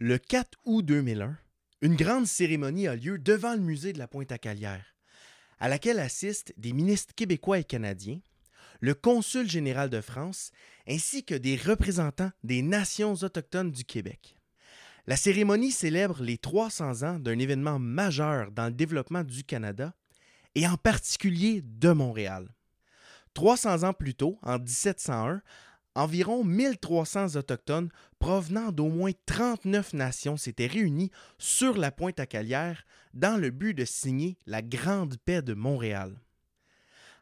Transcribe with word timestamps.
Le 0.00 0.16
4 0.16 0.56
août 0.64 0.82
2001, 0.82 1.36
une 1.80 1.96
grande 1.96 2.28
cérémonie 2.28 2.86
a 2.86 2.94
lieu 2.94 3.18
devant 3.18 3.54
le 3.54 3.60
musée 3.60 3.92
de 3.92 3.98
la 3.98 4.06
Pointe-à-Calière, 4.06 4.94
à 5.58 5.68
laquelle 5.68 5.98
assistent 5.98 6.52
des 6.56 6.72
ministres 6.72 7.16
québécois 7.16 7.58
et 7.58 7.64
canadiens, 7.64 8.20
le 8.78 8.94
consul 8.94 9.50
général 9.50 9.90
de 9.90 10.00
France, 10.00 10.52
ainsi 10.86 11.24
que 11.24 11.34
des 11.34 11.56
représentants 11.56 12.30
des 12.44 12.62
nations 12.62 13.14
autochtones 13.14 13.72
du 13.72 13.84
Québec. 13.84 14.36
La 15.08 15.16
cérémonie 15.16 15.72
célèbre 15.72 16.22
les 16.22 16.38
300 16.38 17.02
ans 17.02 17.18
d'un 17.18 17.40
événement 17.40 17.80
majeur 17.80 18.52
dans 18.52 18.66
le 18.66 18.74
développement 18.74 19.24
du 19.24 19.42
Canada, 19.42 19.94
et 20.54 20.68
en 20.68 20.76
particulier 20.76 21.60
de 21.64 21.90
Montréal. 21.90 22.48
300 23.34 23.82
ans 23.82 23.94
plus 23.94 24.14
tôt, 24.14 24.38
en 24.42 24.60
1701, 24.60 25.42
environ 25.94 26.44
1300 26.44 27.36
Autochtones 27.36 27.90
provenant 28.18 28.72
d'au 28.72 28.88
moins 28.88 29.12
39 29.26 29.94
nations 29.94 30.36
s'étaient 30.36 30.66
réunis 30.66 31.10
sur 31.38 31.76
la 31.76 31.90
pointe 31.90 32.20
à 32.20 32.26
Calière 32.26 32.84
dans 33.14 33.40
le 33.40 33.50
but 33.50 33.74
de 33.74 33.84
signer 33.84 34.38
la 34.46 34.62
Grande 34.62 35.16
Paix 35.18 35.42
de 35.42 35.54
Montréal. 35.54 36.20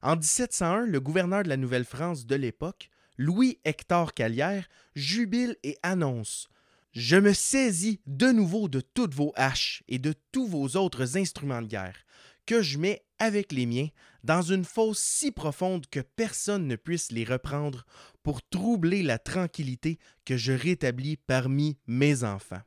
En 0.03 0.17
1701, 0.17 0.87
le 0.87 1.01
gouverneur 1.01 1.43
de 1.43 1.49
la 1.49 1.57
Nouvelle-France 1.57 2.27
de 2.27 2.37
l'époque, 2.37 2.91
Louis-Hector 3.17 4.13
Calière, 4.13 4.69
jubile 4.95 5.57
et 5.63 5.79
annonce 5.83 6.49
Je 6.93 7.17
me 7.17 7.33
saisis 7.33 8.01
de 8.07 8.31
nouveau 8.31 8.69
de 8.69 8.81
toutes 8.81 9.15
vos 9.15 9.33
haches 9.37 9.83
et 9.89 9.99
de 9.99 10.15
tous 10.33 10.47
vos 10.47 10.77
autres 10.77 11.17
instruments 11.17 11.63
de 11.63 11.69
guerre, 11.69 11.97
que 12.45 12.61
je 12.61 12.79
mets 12.79 13.06
avec 13.19 13.53
les 13.53 13.67
miens 13.67 13.89
dans 14.25 14.43
une 14.43 14.65
fosse 14.65 15.01
si 15.01 15.31
profonde 15.31 15.87
que 15.87 16.01
personne 16.01 16.67
ne 16.67 16.77
puisse 16.77 17.13
les 17.13 17.25
reprendre 17.25 17.87
pour 18.23 18.43
troubler 18.43 19.03
la 19.03 19.19
tranquillité 19.19 19.99
que 20.25 20.37
je 20.37 20.53
rétablis 20.53 21.17
parmi 21.17 21.79
mes 21.87 22.25
enfants. 22.25 22.63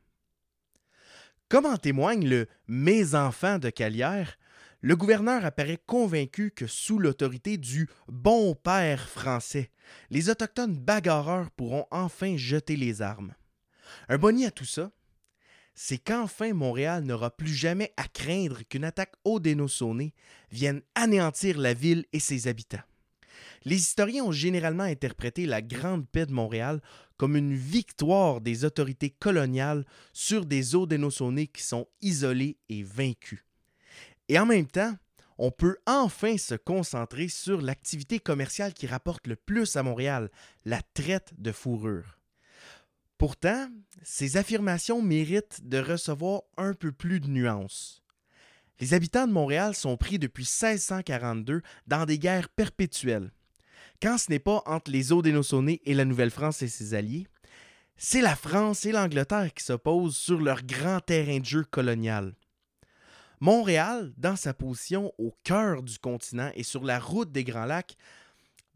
Comme 1.49 1.65
en 1.65 1.77
témoigne 1.77 2.27
le 2.27 2.47
Mes 2.67 3.15
enfants 3.15 3.57
de 3.57 3.69
Calière, 3.69 4.37
le 4.81 4.95
gouverneur 4.95 5.43
apparaît 5.43 5.81
convaincu 5.85 6.51
que 6.51 6.67
sous 6.67 6.99
l'autorité 6.99 7.57
du 7.57 7.89
bon 8.07 8.55
père 8.55 9.09
français, 9.09 9.71
les 10.09 10.29
Autochtones 10.29 10.77
bagarreurs 10.77 11.51
pourront 11.51 11.85
enfin 11.91 12.37
jeter 12.37 12.75
les 12.75 13.01
armes. 13.01 13.33
Un 14.07 14.17
boni 14.17 14.45
à 14.45 14.51
tout 14.51 14.65
ça, 14.65 14.91
c'est 15.81 15.97
qu'enfin 15.97 16.53
Montréal 16.53 17.05
n'aura 17.05 17.31
plus 17.31 17.53
jamais 17.53 17.93
à 17.95 18.05
craindre 18.09 18.63
qu'une 18.67 18.83
attaque 18.83 19.13
haudénosonnée 19.23 20.13
vienne 20.51 20.81
anéantir 20.93 21.57
la 21.57 21.73
ville 21.73 22.05
et 22.11 22.19
ses 22.19 22.49
habitants. 22.49 22.83
Les 23.63 23.77
historiens 23.77 24.25
ont 24.25 24.33
généralement 24.33 24.83
interprété 24.83 25.45
la 25.45 25.61
Grande 25.61 26.05
Paix 26.05 26.25
de 26.25 26.33
Montréal 26.33 26.81
comme 27.15 27.37
une 27.37 27.55
victoire 27.55 28.41
des 28.41 28.65
autorités 28.65 29.09
coloniales 29.09 29.85
sur 30.11 30.45
des 30.45 30.75
haudénosonnés 30.75 31.47
qui 31.47 31.63
sont 31.63 31.87
isolés 32.01 32.57
et 32.67 32.83
vaincus. 32.83 33.45
Et 34.27 34.37
en 34.37 34.45
même 34.45 34.67
temps, 34.67 34.97
on 35.37 35.49
peut 35.49 35.77
enfin 35.87 36.37
se 36.37 36.55
concentrer 36.55 37.29
sur 37.29 37.61
l'activité 37.61 38.19
commerciale 38.19 38.73
qui 38.73 38.85
rapporte 38.85 39.27
le 39.27 39.37
plus 39.37 39.77
à 39.77 39.83
Montréal, 39.83 40.29
la 40.65 40.81
traite 40.93 41.31
de 41.37 41.53
fourrure. 41.53 42.18
Pourtant, 43.19 43.67
ces 44.01 44.37
affirmations 44.37 45.01
méritent 45.01 45.67
de 45.67 45.77
recevoir 45.77 46.43
un 46.55 46.73
peu 46.73 46.93
plus 46.93 47.19
de 47.19 47.27
nuances. 47.27 48.01
Les 48.79 48.93
habitants 48.93 49.27
de 49.27 49.33
Montréal 49.33 49.75
sont 49.75 49.97
pris 49.97 50.17
depuis 50.17 50.45
1642 50.45 51.61
dans 51.85 52.05
des 52.05 52.17
guerres 52.17 52.47
perpétuelles. 52.47 53.29
Quand 54.01 54.17
ce 54.17 54.31
n'est 54.31 54.39
pas 54.39 54.63
entre 54.65 54.89
les 54.89 55.11
Haudénosonnais 55.11 55.81
et 55.83 55.95
la 55.95 56.05
Nouvelle-France 56.05 56.61
et 56.61 56.69
ses 56.69 56.93
alliés, 56.93 57.27
c'est 57.97 58.21
la 58.21 58.37
France 58.37 58.85
et 58.85 58.93
l'Angleterre 58.93 59.53
qui 59.53 59.65
s'opposent 59.65 60.15
sur 60.15 60.39
leur 60.39 60.63
grand 60.63 61.01
terrain 61.01 61.39
de 61.39 61.45
jeu 61.45 61.65
colonial. 61.65 62.33
Montréal, 63.41 64.13
dans 64.15 64.37
sa 64.37 64.53
position 64.53 65.11
au 65.17 65.35
cœur 65.43 65.83
du 65.83 65.99
continent 65.99 66.51
et 66.55 66.63
sur 66.63 66.85
la 66.85 66.99
route 66.99 67.33
des 67.33 67.43
Grands 67.43 67.65
Lacs, 67.65 67.97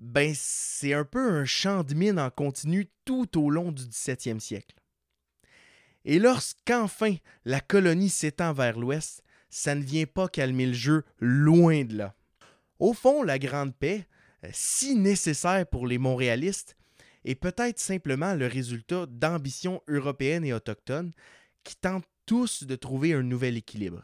ben 0.03 0.33
c'est 0.35 0.93
un 0.93 1.05
peu 1.05 1.31
un 1.31 1.45
champ 1.45 1.83
de 1.83 1.93
mine 1.93 2.19
en 2.19 2.29
continu 2.29 2.89
tout 3.05 3.39
au 3.41 3.49
long 3.49 3.71
du 3.71 3.83
17e 3.83 4.39
siècle. 4.39 4.75
Et 6.03 6.19
lorsqu'enfin 6.19 7.15
la 7.45 7.61
colonie 7.61 8.09
s'étend 8.09 8.51
vers 8.51 8.77
l'ouest, 8.77 9.23
ça 9.49 9.75
ne 9.75 9.83
vient 9.83 10.05
pas 10.05 10.27
calmer 10.27 10.65
le 10.65 10.73
jeu 10.73 11.03
loin 11.19 11.85
de 11.85 11.95
là. 11.95 12.15
Au 12.79 12.93
fond, 12.93 13.23
la 13.23 13.39
Grande 13.39 13.73
Paix, 13.73 14.05
euh, 14.43 14.49
si 14.51 14.95
nécessaire 14.95 15.65
pour 15.67 15.87
les 15.87 15.99
Montréalistes, 15.99 16.75
est 17.23 17.35
peut-être 17.35 17.79
simplement 17.79 18.33
le 18.33 18.47
résultat 18.47 19.05
d'ambitions 19.05 19.81
européennes 19.87 20.43
et 20.43 20.51
autochtones 20.51 21.13
qui 21.63 21.77
tentent 21.77 22.09
tous 22.25 22.63
de 22.65 22.75
trouver 22.75 23.13
un 23.13 23.23
nouvel 23.23 23.55
équilibre. 23.55 24.03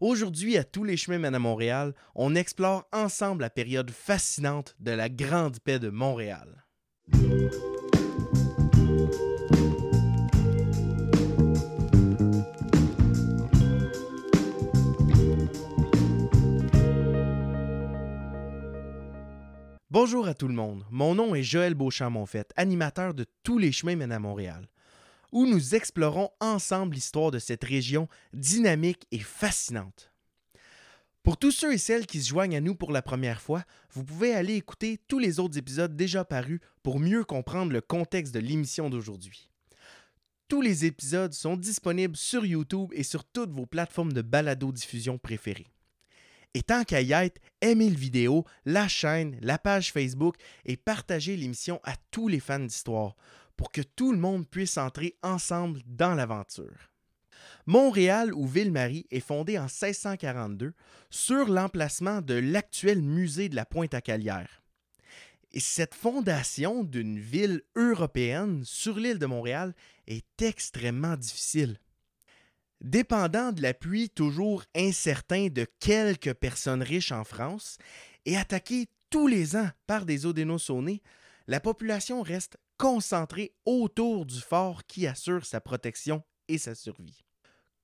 Aujourd'hui, 0.00 0.56
à 0.56 0.62
tous 0.62 0.84
les 0.84 0.96
chemins 0.96 1.18
mènent 1.18 1.34
à 1.34 1.40
Montréal, 1.40 1.92
on 2.14 2.36
explore 2.36 2.86
ensemble 2.92 3.42
la 3.42 3.50
période 3.50 3.90
fascinante 3.90 4.76
de 4.78 4.92
la 4.92 5.08
Grande 5.08 5.58
Paix 5.58 5.80
de 5.80 5.90
Montréal. 5.90 6.64
Bonjour 19.90 20.28
à 20.28 20.34
tout 20.34 20.46
le 20.46 20.54
monde, 20.54 20.84
mon 20.92 21.16
nom 21.16 21.34
est 21.34 21.42
Joël 21.42 21.74
Beauchamp-Monfette, 21.74 22.52
animateur 22.54 23.14
de 23.14 23.26
Tous 23.42 23.58
les 23.58 23.72
chemins 23.72 23.96
mènent 23.96 24.12
à 24.12 24.20
Montréal 24.20 24.68
où 25.32 25.46
nous 25.46 25.74
explorons 25.74 26.30
ensemble 26.40 26.94
l'histoire 26.94 27.30
de 27.30 27.38
cette 27.38 27.64
région 27.64 28.08
dynamique 28.32 29.06
et 29.10 29.18
fascinante. 29.18 30.12
Pour 31.22 31.36
tous 31.36 31.50
ceux 31.50 31.74
et 31.74 31.78
celles 31.78 32.06
qui 32.06 32.22
se 32.22 32.28
joignent 32.28 32.56
à 32.56 32.60
nous 32.60 32.74
pour 32.74 32.90
la 32.90 33.02
première 33.02 33.42
fois, 33.42 33.64
vous 33.92 34.02
pouvez 34.02 34.32
aller 34.32 34.54
écouter 34.54 34.98
tous 35.08 35.18
les 35.18 35.40
autres 35.40 35.58
épisodes 35.58 35.94
déjà 35.94 36.24
parus 36.24 36.60
pour 36.82 36.98
mieux 36.98 37.24
comprendre 37.24 37.72
le 37.72 37.82
contexte 37.82 38.32
de 38.32 38.38
l'émission 38.38 38.88
d'aujourd'hui. 38.88 39.50
Tous 40.48 40.62
les 40.62 40.86
épisodes 40.86 41.34
sont 41.34 41.58
disponibles 41.58 42.16
sur 42.16 42.46
YouTube 42.46 42.90
et 42.94 43.02
sur 43.02 43.24
toutes 43.24 43.50
vos 43.50 43.66
plateformes 43.66 44.14
de 44.14 44.22
balado-diffusion 44.22 45.18
préférées. 45.18 45.66
Et 46.54 46.62
tant 46.62 46.84
qu'à 46.84 47.02
y 47.02 47.12
être, 47.12 47.38
aimez 47.60 47.90
le 47.90 47.96
vidéo, 47.96 48.46
la 48.64 48.88
chaîne, 48.88 49.36
la 49.42 49.58
page 49.58 49.92
Facebook 49.92 50.36
et 50.64 50.78
partagez 50.78 51.36
l'émission 51.36 51.78
à 51.84 51.94
tous 52.10 52.28
les 52.28 52.40
fans 52.40 52.58
d'histoire 52.58 53.16
pour 53.58 53.72
que 53.72 53.82
tout 53.82 54.12
le 54.12 54.18
monde 54.18 54.48
puisse 54.48 54.78
entrer 54.78 55.18
ensemble 55.22 55.82
dans 55.84 56.14
l'aventure. 56.14 56.90
Montréal 57.66 58.32
ou 58.32 58.46
Ville-Marie 58.46 59.06
est 59.10 59.20
fondée 59.20 59.58
en 59.58 59.64
1642 59.64 60.72
sur 61.10 61.48
l'emplacement 61.48 62.22
de 62.22 62.34
l'actuel 62.34 63.02
musée 63.02 63.50
de 63.50 63.56
la 63.56 63.66
Pointe-à-Calière. 63.66 64.62
Et 65.52 65.60
cette 65.60 65.94
fondation 65.94 66.84
d'une 66.84 67.18
ville 67.18 67.62
européenne 67.74 68.62
sur 68.64 68.98
l'île 68.98 69.18
de 69.18 69.26
Montréal 69.26 69.74
est 70.06 70.40
extrêmement 70.40 71.16
difficile. 71.16 71.78
Dépendant 72.80 73.50
de 73.50 73.60
l'appui 73.60 74.08
toujours 74.08 74.64
incertain 74.76 75.48
de 75.48 75.66
quelques 75.80 76.34
personnes 76.34 76.82
riches 76.82 77.12
en 77.12 77.24
France 77.24 77.76
et 78.24 78.36
attaquée 78.36 78.86
tous 79.10 79.26
les 79.26 79.56
ans 79.56 79.70
par 79.86 80.04
des 80.04 80.26
Haudénosaunés, 80.26 81.02
la 81.48 81.60
population 81.60 82.22
reste 82.22 82.56
concentré 82.78 83.52
autour 83.66 84.24
du 84.24 84.40
fort 84.40 84.86
qui 84.86 85.06
assure 85.06 85.44
sa 85.44 85.60
protection 85.60 86.22
et 86.48 86.58
sa 86.58 86.74
survie. 86.74 87.24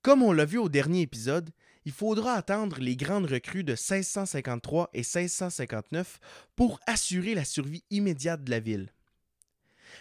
Comme 0.03 0.22
on 0.22 0.32
l'a 0.32 0.44
vu 0.44 0.59
au 0.59 0.69
dernier 0.69 1.03
épisode, 1.03 1.50
il 1.84 1.93
faudra 1.93 2.34
attendre 2.34 2.78
les 2.78 2.97
grandes 2.97 3.31
recrues 3.31 3.65
de 3.65 3.72
1653 3.72 4.91
et 4.94 4.99
1659 4.99 6.21
pour 6.56 6.81
assurer 6.87 7.34
la 7.34 7.44
survie 7.44 7.84
immédiate 7.91 8.44
de 8.44 8.50
la 8.50 8.60
ville. 8.60 8.93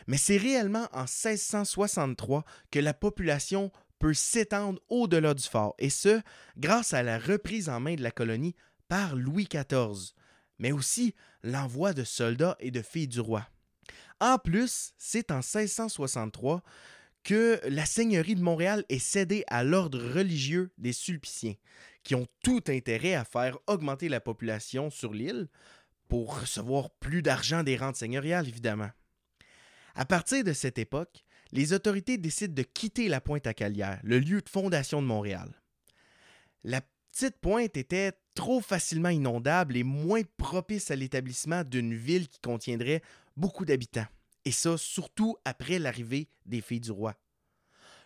Mais 0.07 0.17
c'est 0.17 0.37
réellement 0.37 0.87
en 0.91 1.01
1663 1.01 2.45
que 2.71 2.79
la 2.79 2.93
population 2.93 3.71
peut 3.99 4.13
s'étendre 4.13 4.81
au-delà 4.89 5.33
du 5.33 5.43
fort, 5.43 5.75
et 5.77 5.89
ce, 5.89 6.21
grâce 6.57 6.93
à 6.93 7.03
la 7.03 7.17
reprise 7.17 7.69
en 7.69 7.79
main 7.79 7.95
de 7.95 8.03
la 8.03 8.11
colonie 8.11 8.55
par 8.87 9.15
Louis 9.15 9.47
XIV, 9.49 10.13
mais 10.59 10.71
aussi 10.71 11.15
l'envoi 11.43 11.93
de 11.93 12.03
soldats 12.03 12.57
et 12.59 12.71
de 12.71 12.81
filles 12.81 13.07
du 13.07 13.21
roi. 13.21 13.47
En 14.23 14.37
plus, 14.37 14.93
c'est 14.97 15.31
en 15.31 15.41
1663 15.41 16.63
que 17.25 17.59
la 17.67 17.85
seigneurie 17.85 18.35
de 18.35 18.41
Montréal 18.41 18.85
est 18.87 18.99
cédée 18.99 19.43
à 19.47 19.65
l'ordre 19.65 19.99
religieux 19.99 20.71
des 20.77 20.93
Sulpiciens, 20.93 21.55
qui 22.03 22.15
ont 22.15 22.25
tout 22.41 22.63
intérêt 22.69 23.15
à 23.15 23.25
faire 23.25 23.57
augmenter 23.67 24.07
la 24.07 24.21
population 24.21 24.89
sur 24.89 25.13
l'île 25.13 25.49
pour 26.07 26.39
recevoir 26.39 26.89
plus 27.01 27.21
d'argent 27.21 27.63
des 27.63 27.75
rentes 27.75 27.97
seigneuriales, 27.97 28.47
évidemment. 28.47 28.91
À 29.93 30.05
partir 30.05 30.45
de 30.45 30.53
cette 30.53 30.77
époque, 30.77 31.25
les 31.51 31.73
autorités 31.73 32.17
décident 32.17 32.53
de 32.53 32.63
quitter 32.63 33.09
la 33.09 33.19
pointe 33.19 33.45
à 33.45 33.53
Calière, 33.53 33.99
le 34.03 34.19
lieu 34.19 34.41
de 34.41 34.49
fondation 34.49 35.01
de 35.01 35.07
Montréal. 35.07 35.61
Petite 37.13 37.37
pointe 37.37 37.77
était 37.77 38.11
trop 38.33 38.59
facilement 38.59 39.09
inondable 39.09 39.77
et 39.77 39.83
moins 39.83 40.23
propice 40.37 40.89
à 40.89 40.95
l'établissement 40.95 41.63
d'une 41.63 41.93
ville 41.93 42.27
qui 42.27 42.39
contiendrait 42.39 43.03
beaucoup 43.37 43.65
d'habitants, 43.65 44.07
et 44.45 44.51
ça 44.51 44.77
surtout 44.77 45.37
après 45.45 45.77
l'arrivée 45.77 46.27
des 46.47 46.59
filles 46.59 46.79
du 46.79 46.91
roi. 46.91 47.15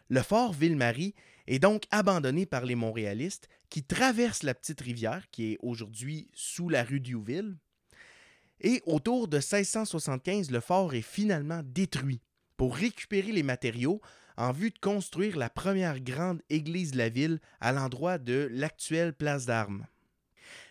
Le 0.09 0.21
fort 0.21 0.53
Ville-Marie 0.53 1.15
est 1.47 1.59
donc 1.59 1.83
abandonné 1.89 2.45
par 2.45 2.65
les 2.65 2.75
Montréalistes 2.75 3.47
qui 3.69 3.83
traversent 3.83 4.43
la 4.43 4.53
petite 4.53 4.81
rivière 4.81 5.29
qui 5.31 5.53
est 5.53 5.57
aujourd'hui 5.61 6.29
sous 6.33 6.69
la 6.69 6.83
rue 6.83 6.99
Diouville. 6.99 7.57
Et 8.59 8.81
autour 8.85 9.27
de 9.27 9.37
1675, 9.37 10.51
le 10.51 10.59
fort 10.59 10.93
est 10.93 11.01
finalement 11.01 11.61
détruit 11.63 12.21
pour 12.57 12.75
récupérer 12.75 13.31
les 13.31 13.43
matériaux 13.43 14.01
en 14.37 14.51
vue 14.51 14.69
de 14.69 14.79
construire 14.79 15.35
la 15.37 15.49
première 15.49 15.99
grande 15.99 16.41
église 16.49 16.91
de 16.91 16.97
la 16.97 17.09
ville 17.09 17.39
à 17.59 17.71
l'endroit 17.71 18.17
de 18.17 18.47
l'actuelle 18.51 19.13
place 19.13 19.45
d'armes. 19.45 19.85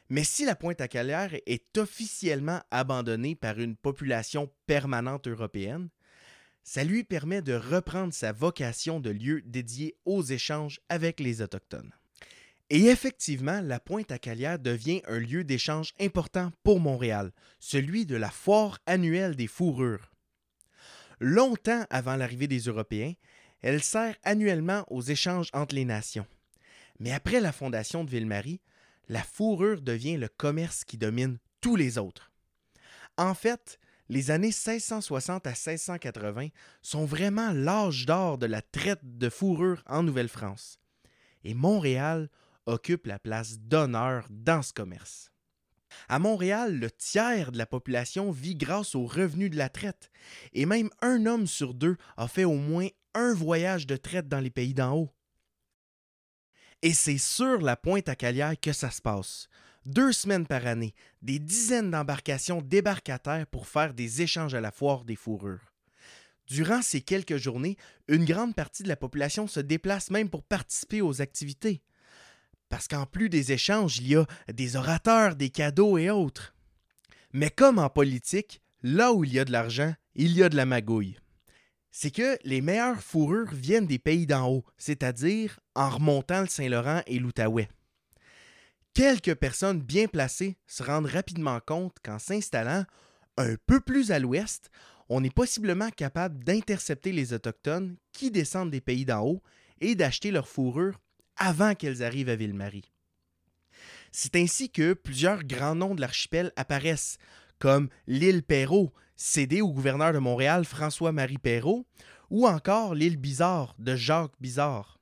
Mais 0.08 0.24
si 0.24 0.44
la 0.44 0.54
pointe 0.54 0.80
à 0.80 0.88
Calière 0.88 1.34
est 1.46 1.76
officiellement 1.76 2.60
abandonnée 2.70 3.34
par 3.34 3.58
une 3.58 3.76
population 3.76 4.50
permanente 4.66 5.26
européenne, 5.26 5.88
ça 6.62 6.84
lui 6.84 7.04
permet 7.04 7.42
de 7.42 7.54
reprendre 7.54 8.14
sa 8.14 8.32
vocation 8.32 9.00
de 9.00 9.10
lieu 9.10 9.42
dédié 9.44 9.96
aux 10.04 10.22
échanges 10.22 10.80
avec 10.88 11.20
les 11.20 11.42
Autochtones. 11.42 11.92
Et 12.70 12.86
effectivement, 12.86 13.60
la 13.60 13.78
pointe 13.78 14.10
à 14.10 14.18
Calière 14.18 14.58
devient 14.58 15.02
un 15.06 15.20
lieu 15.20 15.44
d'échange 15.44 15.92
important 16.00 16.52
pour 16.64 16.80
Montréal, 16.80 17.32
celui 17.60 18.06
de 18.06 18.16
la 18.16 18.30
foire 18.30 18.78
annuelle 18.86 19.36
des 19.36 19.46
fourrures. 19.46 20.10
Longtemps 21.20 21.86
avant 21.90 22.16
l'arrivée 22.16 22.48
des 22.48 22.60
Européens, 22.60 23.14
elle 23.66 23.82
sert 23.82 24.14
annuellement 24.22 24.84
aux 24.92 25.02
échanges 25.02 25.50
entre 25.52 25.74
les 25.74 25.84
nations. 25.84 26.28
Mais 27.00 27.10
après 27.10 27.40
la 27.40 27.50
fondation 27.50 28.04
de 28.04 28.10
Ville-Marie, 28.10 28.60
la 29.08 29.24
fourrure 29.24 29.82
devient 29.82 30.18
le 30.18 30.28
commerce 30.28 30.84
qui 30.84 30.98
domine 30.98 31.38
tous 31.60 31.74
les 31.74 31.98
autres. 31.98 32.30
En 33.16 33.34
fait, 33.34 33.80
les 34.08 34.30
années 34.30 34.54
1660 34.54 35.48
à 35.48 35.50
1680 35.50 36.50
sont 36.80 37.06
vraiment 37.06 37.50
l'âge 37.52 38.06
d'or 38.06 38.38
de 38.38 38.46
la 38.46 38.62
traite 38.62 39.00
de 39.02 39.28
fourrure 39.28 39.82
en 39.86 40.04
Nouvelle-France. 40.04 40.78
Et 41.42 41.54
Montréal 41.54 42.30
occupe 42.66 43.06
la 43.06 43.18
place 43.18 43.58
d'honneur 43.58 44.28
dans 44.30 44.62
ce 44.62 44.72
commerce. 44.72 45.32
À 46.08 46.20
Montréal, 46.20 46.78
le 46.78 46.90
tiers 46.92 47.50
de 47.50 47.58
la 47.58 47.66
population 47.66 48.30
vit 48.30 48.54
grâce 48.54 48.94
aux 48.94 49.06
revenus 49.06 49.50
de 49.50 49.56
la 49.56 49.68
traite, 49.68 50.12
et 50.52 50.66
même 50.66 50.90
un 51.02 51.26
homme 51.26 51.48
sur 51.48 51.74
deux 51.74 51.96
a 52.16 52.28
fait 52.28 52.44
au 52.44 52.54
moins 52.54 52.88
un 53.16 53.32
voyage 53.32 53.86
de 53.86 53.96
traite 53.96 54.28
dans 54.28 54.40
les 54.40 54.50
pays 54.50 54.74
d'en 54.74 54.94
haut. 54.94 55.12
Et 56.82 56.92
c'est 56.92 57.18
sur 57.18 57.58
la 57.62 57.76
pointe 57.76 58.08
à 58.08 58.14
Calière 58.14 58.60
que 58.60 58.72
ça 58.72 58.90
se 58.90 59.00
passe. 59.00 59.48
Deux 59.86 60.12
semaines 60.12 60.46
par 60.46 60.66
année, 60.66 60.94
des 61.22 61.38
dizaines 61.38 61.90
d'embarcations 61.90 62.60
débarquent 62.60 63.08
à 63.08 63.18
terre 63.18 63.46
pour 63.46 63.68
faire 63.68 63.94
des 63.94 64.20
échanges 64.20 64.54
à 64.54 64.60
la 64.60 64.70
foire 64.70 65.04
des 65.04 65.16
fourrures. 65.16 65.72
Durant 66.46 66.82
ces 66.82 67.00
quelques 67.00 67.38
journées, 67.38 67.76
une 68.06 68.24
grande 68.24 68.54
partie 68.54 68.82
de 68.82 68.88
la 68.88 68.96
population 68.96 69.46
se 69.46 69.60
déplace 69.60 70.10
même 70.10 70.28
pour 70.28 70.44
participer 70.44 71.00
aux 71.00 71.22
activités. 71.22 71.82
Parce 72.68 72.86
qu'en 72.88 73.06
plus 73.06 73.28
des 73.28 73.52
échanges, 73.52 73.98
il 73.98 74.08
y 74.08 74.16
a 74.16 74.26
des 74.52 74.76
orateurs, 74.76 75.36
des 75.36 75.50
cadeaux 75.50 75.98
et 75.98 76.10
autres. 76.10 76.54
Mais 77.32 77.50
comme 77.50 77.78
en 77.78 77.88
politique, 77.88 78.60
là 78.82 79.12
où 79.12 79.24
il 79.24 79.32
y 79.32 79.38
a 79.38 79.44
de 79.44 79.52
l'argent, 79.52 79.94
il 80.14 80.32
y 80.32 80.42
a 80.42 80.48
de 80.48 80.56
la 80.56 80.66
magouille 80.66 81.16
c'est 81.98 82.10
que 82.10 82.36
les 82.44 82.60
meilleures 82.60 83.00
fourrures 83.02 83.54
viennent 83.54 83.86
des 83.86 83.98
pays 83.98 84.26
d'en 84.26 84.50
haut, 84.50 84.66
c'est-à-dire 84.76 85.58
en 85.74 85.88
remontant 85.88 86.42
le 86.42 86.46
Saint-Laurent 86.46 87.00
et 87.06 87.18
l'Outaouais. 87.18 87.70
Quelques 88.92 89.34
personnes 89.34 89.80
bien 89.80 90.06
placées 90.06 90.58
se 90.66 90.82
rendent 90.82 91.06
rapidement 91.06 91.58
compte 91.58 91.96
qu'en 92.04 92.18
s'installant 92.18 92.84
un 93.38 93.54
peu 93.64 93.80
plus 93.80 94.10
à 94.10 94.18
l'ouest, 94.18 94.70
on 95.08 95.24
est 95.24 95.34
possiblement 95.34 95.88
capable 95.88 96.44
d'intercepter 96.44 97.12
les 97.12 97.32
Autochtones 97.32 97.96
qui 98.12 98.30
descendent 98.30 98.70
des 98.70 98.82
pays 98.82 99.06
d'en 99.06 99.24
haut 99.24 99.42
et 99.80 99.94
d'acheter 99.94 100.30
leurs 100.30 100.48
fourrures 100.48 101.00
avant 101.38 101.74
qu'elles 101.74 102.02
arrivent 102.02 102.28
à 102.28 102.36
Ville-Marie. 102.36 102.92
C'est 104.12 104.36
ainsi 104.36 104.68
que 104.68 104.92
plusieurs 104.92 105.44
grands 105.44 105.74
noms 105.74 105.94
de 105.94 106.02
l'archipel 106.02 106.52
apparaissent, 106.56 107.16
comme 107.58 107.88
l'île 108.06 108.42
Perrault, 108.42 108.92
cédée 109.16 109.60
au 109.60 109.72
gouverneur 109.72 110.12
de 110.12 110.18
Montréal 110.18 110.64
François-Marie 110.64 111.38
Perrault, 111.38 111.86
ou 112.30 112.46
encore 112.46 112.94
l'île 112.94 113.16
Bizarre 113.16 113.74
de 113.78 113.96
Jacques 113.96 114.34
Bizarre. 114.40 114.98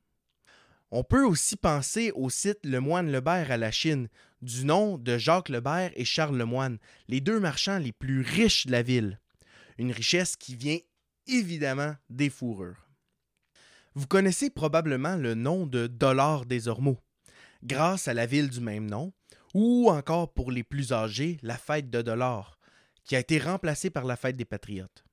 On 0.91 1.03
peut 1.03 1.25
aussi 1.25 1.57
penser 1.57 2.13
au 2.15 2.31
site 2.31 2.61
Le 2.63 2.81
Moine 2.81 3.11
Lebert 3.11 3.51
à 3.51 3.57
la 3.57 3.73
Chine, 3.73 4.09
du 4.43 4.65
nom 4.65 4.99
de 4.99 5.19
Jacques 5.19 5.49
Lebert 5.49 5.91
et 5.97 6.05
Charles 6.05 6.37
Lemoine, 6.37 6.79
les 7.09 7.21
deux 7.21 7.41
marchands 7.41 7.79
les 7.79 7.93
plus 7.93 8.21
riches 8.21 8.67
de 8.67 8.73
la 8.73 8.83
ville. 8.83 9.19
Une 9.79 9.91
richesse 9.91 10.37
qui 10.37 10.55
vient 10.55 10.79
évidemment 11.27 11.97
des 12.11 12.31
fourrures. 12.31 12.89
Vous 13.95 14.07
connaissez 14.07 14.51
probablement 14.51 15.17
le 15.17 15.35
nom 15.35 15.67
de 15.67 15.87
Dollar 15.87 16.47
des 16.47 16.69
Ormeaux, 16.69 17.01
grâce 17.65 18.07
à 18.07 18.15
la 18.15 18.27
ville 18.27 18.51
du 18.51 18.61
même 18.61 18.89
nom, 18.89 19.13
ou 19.55 19.89
encore 19.89 20.33
pour 20.33 20.51
les 20.51 20.65
plus 20.65 20.93
âgés, 20.93 21.39
la 21.43 21.57
fête 21.57 21.89
de 21.89 22.03
Dollar, 22.03 22.59
qui 23.05 23.17
a 23.17 23.21
été 23.21 23.39
remplacée 23.39 23.91
par 23.91 24.05
la 24.05 24.17
fête 24.17 24.37
des 24.37 24.45
Patriotes. 24.45 25.05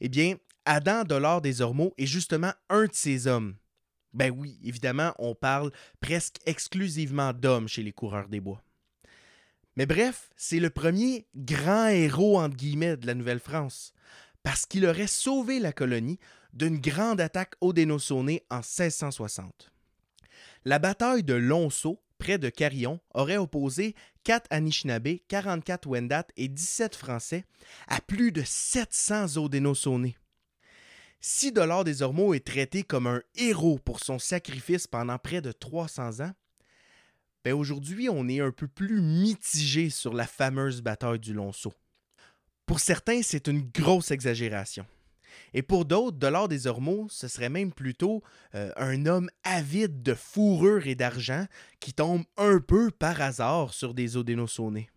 Eh 0.00 0.08
bien, 0.08 0.36
Adam 0.64 1.04
Dollar 1.04 1.40
des 1.40 1.60
Ormeaux 1.60 1.94
est 1.98 2.06
justement 2.06 2.52
un 2.68 2.84
de 2.84 2.94
ces 2.94 3.26
hommes. 3.26 3.56
Ben 4.12 4.30
oui, 4.30 4.58
évidemment, 4.64 5.12
on 5.18 5.34
parle 5.34 5.72
presque 6.00 6.36
exclusivement 6.46 7.32
d'hommes 7.32 7.68
chez 7.68 7.82
les 7.82 7.92
coureurs 7.92 8.28
des 8.28 8.40
bois. 8.40 8.62
Mais 9.76 9.86
bref, 9.86 10.30
c'est 10.36 10.60
le 10.60 10.70
premier 10.70 11.26
grand 11.34 11.88
héros 11.88 12.40
entre 12.40 12.56
guillemets 12.56 12.96
de 12.96 13.06
la 13.06 13.14
Nouvelle-France, 13.14 13.92
parce 14.42 14.66
qu'il 14.66 14.86
aurait 14.86 15.06
sauvé 15.06 15.60
la 15.60 15.72
colonie 15.72 16.18
d'une 16.52 16.78
grande 16.78 17.20
attaque 17.20 17.54
au 17.60 17.72
Dénossonné 17.72 18.44
en 18.50 18.56
1660. 18.56 19.72
La 20.64 20.78
bataille 20.78 21.22
de 21.22 21.34
Lonceau 21.34 22.02
près 22.20 22.38
de 22.38 22.50
Carillon, 22.50 23.00
aurait 23.14 23.38
opposé 23.38 23.96
4 24.22 24.46
Anishinaabe, 24.50 25.16
44 25.26 25.88
Wendat 25.88 26.26
et 26.36 26.46
17 26.46 26.94
Français 26.94 27.44
à 27.88 28.00
plus 28.00 28.30
de 28.30 28.42
700 28.44 29.38
Odénosonés. 29.38 30.16
Si 31.20 31.50
Dollar 31.50 31.82
des 31.82 32.02
Ormeaux 32.02 32.34
est 32.34 32.46
traité 32.46 32.82
comme 32.84 33.06
un 33.06 33.22
héros 33.34 33.78
pour 33.78 34.00
son 34.00 34.18
sacrifice 34.18 34.86
pendant 34.86 35.18
près 35.18 35.40
de 35.40 35.50
300 35.50 36.20
ans, 36.20 36.32
ben 37.42 37.54
aujourd'hui 37.54 38.08
on 38.08 38.28
est 38.28 38.40
un 38.40 38.52
peu 38.52 38.68
plus 38.68 39.00
mitigé 39.00 39.90
sur 39.90 40.12
la 40.14 40.26
fameuse 40.26 40.82
bataille 40.82 41.18
du 41.18 41.32
Lonceau. 41.32 41.72
Pour 42.66 42.80
certains, 42.80 43.22
c'est 43.22 43.48
une 43.48 43.62
grosse 43.62 44.10
exagération. 44.10 44.86
Et 45.54 45.62
pour 45.62 45.84
d'autres, 45.84 46.16
Dollar 46.16 46.48
des 46.48 46.66
Ormeaux, 46.66 47.06
ce 47.10 47.28
serait 47.28 47.48
même 47.48 47.72
plutôt 47.72 48.22
euh, 48.54 48.70
un 48.76 49.06
homme 49.06 49.30
avide 49.44 50.02
de 50.02 50.14
fourrure 50.14 50.86
et 50.86 50.94
d'argent 50.94 51.46
qui 51.80 51.92
tombe 51.92 52.24
un 52.36 52.60
peu 52.60 52.90
par 52.90 53.20
hasard 53.20 53.74
sur 53.74 53.94
des 53.94 54.16
Odénosonés. 54.16 54.88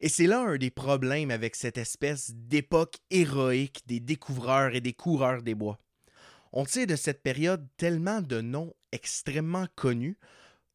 Et 0.00 0.08
c'est 0.08 0.26
là 0.26 0.40
un 0.40 0.56
des 0.56 0.70
problèmes 0.70 1.30
avec 1.30 1.54
cette 1.54 1.78
espèce 1.78 2.32
d'époque 2.34 2.96
héroïque 3.10 3.82
des 3.86 4.00
découvreurs 4.00 4.74
et 4.74 4.80
des 4.80 4.94
coureurs 4.94 5.42
des 5.42 5.54
bois. 5.54 5.78
On 6.52 6.64
sait 6.66 6.86
de 6.86 6.96
cette 6.96 7.22
période 7.22 7.66
tellement 7.76 8.20
de 8.20 8.40
noms 8.40 8.74
extrêmement 8.90 9.66
connus 9.76 10.18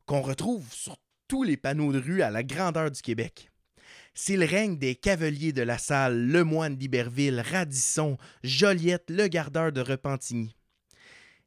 qu'on 0.06 0.22
retrouve 0.22 0.72
sur 0.74 0.98
tous 1.28 1.44
les 1.44 1.58
panneaux 1.58 1.92
de 1.92 2.00
rue 2.00 2.22
à 2.22 2.32
la 2.32 2.44
grandeur 2.44 2.90
du 2.90 3.02
Québec. 3.02 3.52
Le 4.30 4.46
règne 4.46 4.78
des 4.78 4.96
cavaliers 4.96 5.54
de 5.54 5.62
la 5.62 5.78
salle, 5.78 6.28
le 6.28 6.44
moine 6.44 6.76
d'Iberville, 6.76 7.40
Radisson, 7.40 8.18
Joliette, 8.44 9.10
le 9.10 9.28
gardeur 9.28 9.72
de 9.72 9.82
Repentigny. 9.82 10.56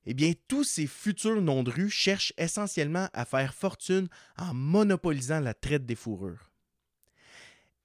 Eh 0.06 0.14
bien, 0.14 0.32
tous 0.48 0.64
ces 0.64 0.86
futurs 0.86 1.42
noms 1.42 1.62
de 1.62 1.70
rue 1.70 1.90
cherchent 1.90 2.32
essentiellement 2.38 3.08
à 3.12 3.24
faire 3.24 3.54
fortune 3.54 4.08
en 4.38 4.54
monopolisant 4.54 5.40
la 5.40 5.52
traite 5.52 5.84
des 5.84 5.94
fourrures. 5.94 6.50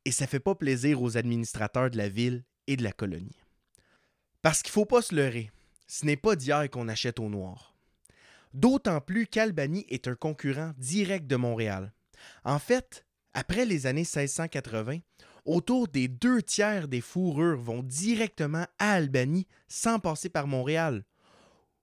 Et 0.05 0.11
ça 0.11 0.27
fait 0.27 0.39
pas 0.39 0.55
plaisir 0.55 1.01
aux 1.01 1.17
administrateurs 1.17 1.89
de 1.89 1.97
la 1.97 2.07
ville 2.07 2.45
et 2.67 2.77
de 2.77 2.83
la 2.83 2.93
colonie. 2.93 3.39
Parce 4.41 4.61
qu'il 4.61 4.71
faut 4.71 4.85
pas 4.85 5.01
se 5.01 5.13
leurrer, 5.13 5.51
ce 5.87 6.05
n'est 6.05 6.15
pas 6.15 6.35
d'hier 6.35 6.69
qu'on 6.69 6.87
achète 6.87 7.19
au 7.19 7.29
noir. 7.29 7.75
D'autant 8.53 9.01
plus 9.01 9.27
qu'Albany 9.27 9.85
est 9.89 10.07
un 10.07 10.15
concurrent 10.15 10.73
direct 10.77 11.27
de 11.27 11.35
Montréal. 11.35 11.91
En 12.45 12.59
fait, 12.59 13.04
après 13.35 13.65
les 13.65 13.85
années 13.85 14.01
1680, 14.01 14.99
autour 15.43 15.89
des 15.89 16.07
deux 16.07 16.41
tiers 16.41 16.87
des 16.87 17.01
fourrures 17.01 17.59
vont 17.59 17.83
directement 17.83 18.65
à 18.79 18.93
Albany 18.93 19.45
sans 19.67 19.99
passer 19.99 20.29
par 20.29 20.47
Montréal, 20.47 21.03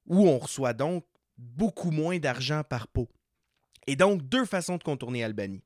où 0.06 0.26
on 0.26 0.38
reçoit 0.38 0.72
donc 0.72 1.04
beaucoup 1.36 1.90
moins 1.90 2.18
d'argent 2.18 2.62
par 2.64 2.88
pot. 2.88 3.08
Et 3.86 3.96
donc 3.96 4.22
deux 4.22 4.46
façons 4.46 4.78
de 4.78 4.82
contourner 4.82 5.24
Albany. 5.24 5.62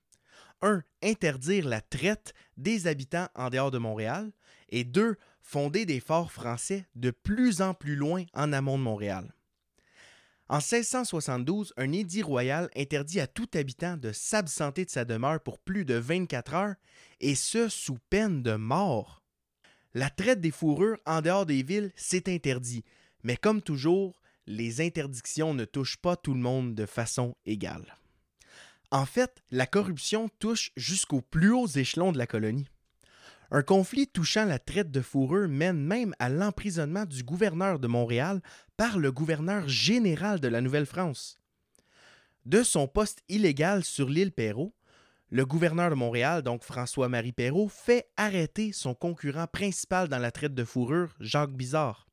Un, 0.60 0.82
interdire 1.04 1.68
la 1.68 1.80
traite 1.80 2.34
des 2.56 2.88
habitants 2.88 3.28
en 3.36 3.48
dehors 3.48 3.70
de 3.70 3.78
Montréal. 3.78 4.32
Et 4.70 4.82
deux, 4.82 5.16
fonder 5.40 5.86
des 5.86 6.00
forts 6.00 6.32
français 6.32 6.86
de 6.96 7.12
plus 7.12 7.62
en 7.62 7.74
plus 7.74 7.94
loin 7.94 8.24
en 8.34 8.52
amont 8.52 8.78
de 8.78 8.82
Montréal. 8.82 9.35
En 10.48 10.58
1672, 10.58 11.72
un 11.76 11.90
édit 11.90 12.22
royal 12.22 12.70
interdit 12.76 13.18
à 13.18 13.26
tout 13.26 13.48
habitant 13.54 13.96
de 13.96 14.12
s'absenter 14.12 14.84
de 14.84 14.90
sa 14.90 15.04
demeure 15.04 15.40
pour 15.40 15.58
plus 15.58 15.84
de 15.84 15.94
24 15.94 16.54
heures, 16.54 16.74
et 17.20 17.34
ce 17.34 17.68
sous 17.68 17.98
peine 18.10 18.42
de 18.42 18.54
mort. 18.54 19.22
La 19.92 20.08
traite 20.08 20.40
des 20.40 20.52
fourrures 20.52 20.98
en 21.04 21.20
dehors 21.20 21.46
des 21.46 21.64
villes, 21.64 21.90
s'est 21.96 22.32
interdit, 22.32 22.84
mais 23.24 23.36
comme 23.36 23.60
toujours, 23.60 24.20
les 24.46 24.80
interdictions 24.80 25.52
ne 25.52 25.64
touchent 25.64 25.96
pas 25.96 26.14
tout 26.14 26.34
le 26.34 26.40
monde 26.40 26.76
de 26.76 26.86
façon 26.86 27.34
égale. 27.44 27.98
En 28.92 29.04
fait, 29.04 29.42
la 29.50 29.66
corruption 29.66 30.28
touche 30.38 30.70
jusqu'aux 30.76 31.22
plus 31.22 31.50
hauts 31.50 31.66
échelons 31.66 32.12
de 32.12 32.18
la 32.18 32.28
colonie. 32.28 32.68
Un 33.50 33.62
conflit 33.62 34.08
touchant 34.08 34.44
la 34.44 34.58
traite 34.58 34.90
de 34.90 35.00
fourrure 35.00 35.48
mène 35.48 35.80
même 35.80 36.14
à 36.18 36.28
l'emprisonnement 36.28 37.04
du 37.04 37.22
gouverneur 37.22 37.78
de 37.78 37.86
Montréal 37.86 38.42
par 38.76 38.98
le 38.98 39.10
gouverneur 39.10 39.68
général 39.68 40.40
de 40.40 40.48
la 40.48 40.60
Nouvelle-France. 40.60 41.38
De 42.44 42.62
son 42.62 42.86
poste 42.86 43.22
illégal 43.28 43.84
sur 43.84 44.08
l'île 44.08 44.32
Perrault, 44.32 44.74
le 45.30 45.44
gouverneur 45.44 45.90
de 45.90 45.96
Montréal, 45.96 46.42
donc 46.42 46.62
François-Marie 46.62 47.32
Perrault, 47.32 47.68
fait 47.68 48.08
arrêter 48.16 48.72
son 48.72 48.94
concurrent 48.94 49.46
principal 49.46 50.08
dans 50.08 50.18
la 50.18 50.30
traite 50.30 50.54
de 50.54 50.64
fourrure, 50.64 51.14
Jacques 51.18 51.56
Bizarre. 51.56 52.06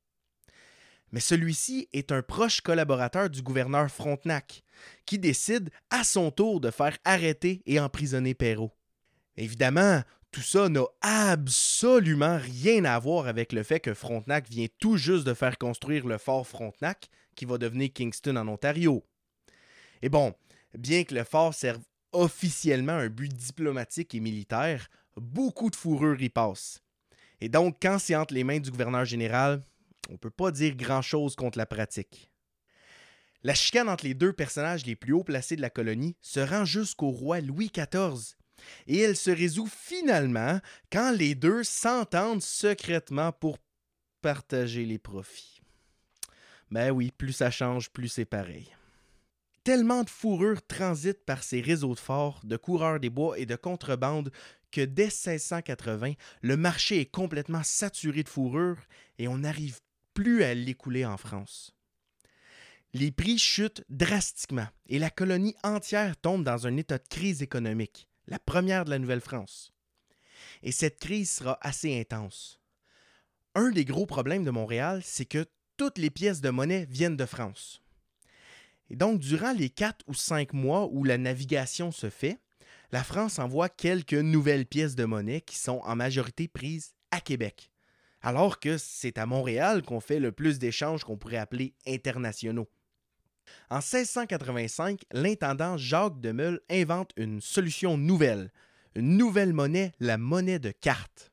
Mais 1.11 1.19
celui-ci 1.19 1.89
est 1.93 2.11
un 2.11 2.23
proche 2.23 2.61
collaborateur 2.61 3.29
du 3.29 3.43
gouverneur 3.43 3.91
Frontenac, 3.91 4.63
qui 5.05 5.19
décide 5.19 5.69
à 5.91 6.03
son 6.03 6.31
tour 6.31 6.59
de 6.59 6.71
faire 6.71 6.97
arrêter 7.05 7.61
et 7.67 7.79
emprisonner 7.79 8.33
Perrault. 8.33 8.71
Évidemment, 9.37 10.01
tout 10.33 10.41
ça 10.41 10.67
n'a 10.67 10.83
absolument 11.01 12.39
rien 12.39 12.83
à 12.85 12.97
voir 12.97 13.27
avec 13.27 13.53
le 13.53 13.61
fait 13.61 13.79
que 13.79 13.93
Frontenac 13.93 14.49
vient 14.49 14.65
tout 14.79 14.97
juste 14.97 15.25
de 15.25 15.35
faire 15.35 15.59
construire 15.59 16.07
le 16.07 16.17
fort 16.17 16.47
Frontenac, 16.47 17.09
qui 17.35 17.45
va 17.45 17.59
devenir 17.59 17.93
Kingston 17.93 18.35
en 18.35 18.47
Ontario. 18.47 19.05
Et 20.01 20.09
bon, 20.09 20.33
bien 20.75 21.03
que 21.03 21.13
le 21.13 21.23
fort 21.23 21.53
serve 21.53 21.83
officiellement 22.11 22.93
un 22.93 23.09
but 23.09 23.31
diplomatique 23.31 24.15
et 24.15 24.19
militaire, 24.19 24.89
beaucoup 25.15 25.69
de 25.69 25.75
fourrure 25.75 26.19
y 26.19 26.29
passe. 26.29 26.81
Et 27.39 27.47
donc, 27.47 27.77
quand 27.79 27.99
c'est 27.99 28.15
entre 28.15 28.33
les 28.33 28.43
mains 28.43 28.59
du 28.59 28.71
gouverneur 28.71 29.05
général, 29.05 29.63
on 30.09 30.13
ne 30.13 30.17
peut 30.17 30.31
pas 30.31 30.49
dire 30.49 30.75
grand-chose 30.75 31.35
contre 31.35 31.59
la 31.59 31.67
pratique. 31.67 32.31
La 33.43 33.53
chicane 33.53 33.89
entre 33.89 34.05
les 34.05 34.15
deux 34.15 34.33
personnages 34.33 34.85
les 34.85 34.95
plus 34.95 35.13
haut 35.13 35.23
placés 35.23 35.55
de 35.55 35.61
la 35.61 35.69
colonie 35.69 36.15
se 36.21 36.39
rend 36.39 36.65
jusqu'au 36.65 37.09
roi 37.09 37.39
Louis 37.39 37.71
XIV, 37.71 38.35
et 38.87 38.99
elle 38.99 39.15
se 39.15 39.31
résout 39.31 39.67
finalement 39.67 40.59
quand 40.91 41.11
les 41.11 41.35
deux 41.35 41.63
s'entendent 41.63 42.41
secrètement 42.41 43.31
pour 43.31 43.57
partager 44.21 44.85
les 44.85 44.99
profits. 44.99 45.61
Ben 46.71 46.91
oui, 46.91 47.11
plus 47.15 47.33
ça 47.33 47.51
change, 47.51 47.89
plus 47.91 48.07
c'est 48.07 48.25
pareil. 48.25 48.73
Tellement 49.63 50.03
de 50.03 50.09
fourrure 50.09 50.65
transite 50.65 51.23
par 51.23 51.43
ces 51.43 51.61
réseaux 51.61 51.93
de 51.93 51.99
forts, 51.99 52.41
de 52.43 52.57
coureurs 52.57 52.99
des 52.99 53.09
bois 53.09 53.37
et 53.39 53.45
de 53.45 53.55
contrebande 53.55 54.31
que 54.71 54.81
dès 54.81 55.05
1680, 55.05 56.13
le 56.41 56.57
marché 56.57 56.99
est 56.99 57.11
complètement 57.11 57.63
saturé 57.63 58.23
de 58.23 58.29
fourrure 58.29 58.79
et 59.19 59.27
on 59.27 59.37
n'arrive 59.37 59.79
plus 60.13 60.43
à 60.43 60.53
l'écouler 60.53 61.05
en 61.05 61.17
France. 61.17 61.73
Les 62.93 63.11
prix 63.11 63.37
chutent 63.37 63.83
drastiquement 63.89 64.67
et 64.87 64.99
la 64.99 65.09
colonie 65.09 65.55
entière 65.63 66.17
tombe 66.17 66.43
dans 66.43 66.67
un 66.67 66.77
état 66.77 66.97
de 66.97 67.07
crise 67.07 67.41
économique, 67.41 68.07
la 68.27 68.39
première 68.39 68.85
de 68.85 68.89
la 68.89 68.99
Nouvelle-France. 68.99 69.73
Et 70.61 70.71
cette 70.71 70.99
crise 70.99 71.31
sera 71.31 71.57
assez 71.61 71.99
intense. 71.99 72.59
Un 73.55 73.71
des 73.71 73.85
gros 73.85 74.05
problèmes 74.05 74.43
de 74.43 74.51
Montréal, 74.51 75.01
c'est 75.03 75.25
que 75.25 75.45
toutes 75.77 75.97
les 75.97 76.09
pièces 76.09 76.41
de 76.41 76.49
monnaie 76.49 76.85
viennent 76.89 77.17
de 77.17 77.25
France. 77.25 77.81
Et 78.89 78.95
donc, 78.95 79.19
durant 79.19 79.53
les 79.53 79.69
quatre 79.69 80.03
ou 80.07 80.13
cinq 80.13 80.53
mois 80.53 80.87
où 80.91 81.03
la 81.03 81.17
navigation 81.17 81.91
se 81.91 82.09
fait, 82.09 82.39
la 82.91 83.03
France 83.03 83.39
envoie 83.39 83.69
quelques 83.69 84.13
nouvelles 84.13 84.65
pièces 84.65 84.95
de 84.95 85.05
monnaie 85.05 85.41
qui 85.41 85.57
sont 85.57 85.81
en 85.83 85.95
majorité 85.95 86.47
prises 86.47 86.93
à 87.11 87.19
Québec, 87.19 87.71
alors 88.21 88.59
que 88.59 88.77
c'est 88.77 89.17
à 89.17 89.25
Montréal 89.25 89.81
qu'on 89.81 89.99
fait 89.99 90.19
le 90.19 90.31
plus 90.31 90.59
d'échanges 90.59 91.03
qu'on 91.03 91.17
pourrait 91.17 91.37
appeler 91.37 91.73
internationaux. 91.87 92.69
En 93.69 93.77
1685, 93.77 95.01
l'intendant 95.11 95.77
Jacques 95.77 96.21
de 96.21 96.31
Meul 96.31 96.61
invente 96.69 97.11
une 97.17 97.41
solution 97.41 97.97
nouvelle, 97.97 98.51
une 98.95 99.17
nouvelle 99.17 99.53
monnaie, 99.53 99.91
la 99.99 100.17
monnaie 100.17 100.59
de 100.59 100.71
carte. 100.71 101.31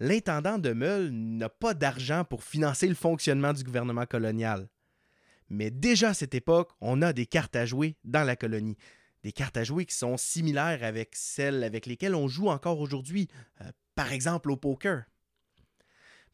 L'intendant 0.00 0.58
de 0.58 0.72
Meul 0.72 1.10
n'a 1.10 1.48
pas 1.48 1.74
d'argent 1.74 2.24
pour 2.24 2.44
financer 2.44 2.88
le 2.88 2.94
fonctionnement 2.94 3.52
du 3.52 3.64
gouvernement 3.64 4.06
colonial. 4.06 4.68
Mais 5.48 5.70
déjà 5.70 6.10
à 6.10 6.14
cette 6.14 6.34
époque, 6.34 6.70
on 6.80 7.02
a 7.02 7.12
des 7.12 7.26
cartes 7.26 7.56
à 7.56 7.66
jouer 7.66 7.96
dans 8.04 8.24
la 8.24 8.36
colonie. 8.36 8.78
Des 9.22 9.32
cartes 9.32 9.56
à 9.56 9.64
jouer 9.64 9.84
qui 9.84 9.94
sont 9.94 10.16
similaires 10.16 10.82
avec 10.82 11.10
celles 11.14 11.62
avec 11.62 11.86
lesquelles 11.86 12.14
on 12.14 12.26
joue 12.26 12.48
encore 12.48 12.80
aujourd'hui, 12.80 13.28
euh, 13.60 13.70
par 13.94 14.12
exemple 14.12 14.50
au 14.50 14.56
poker. 14.56 15.04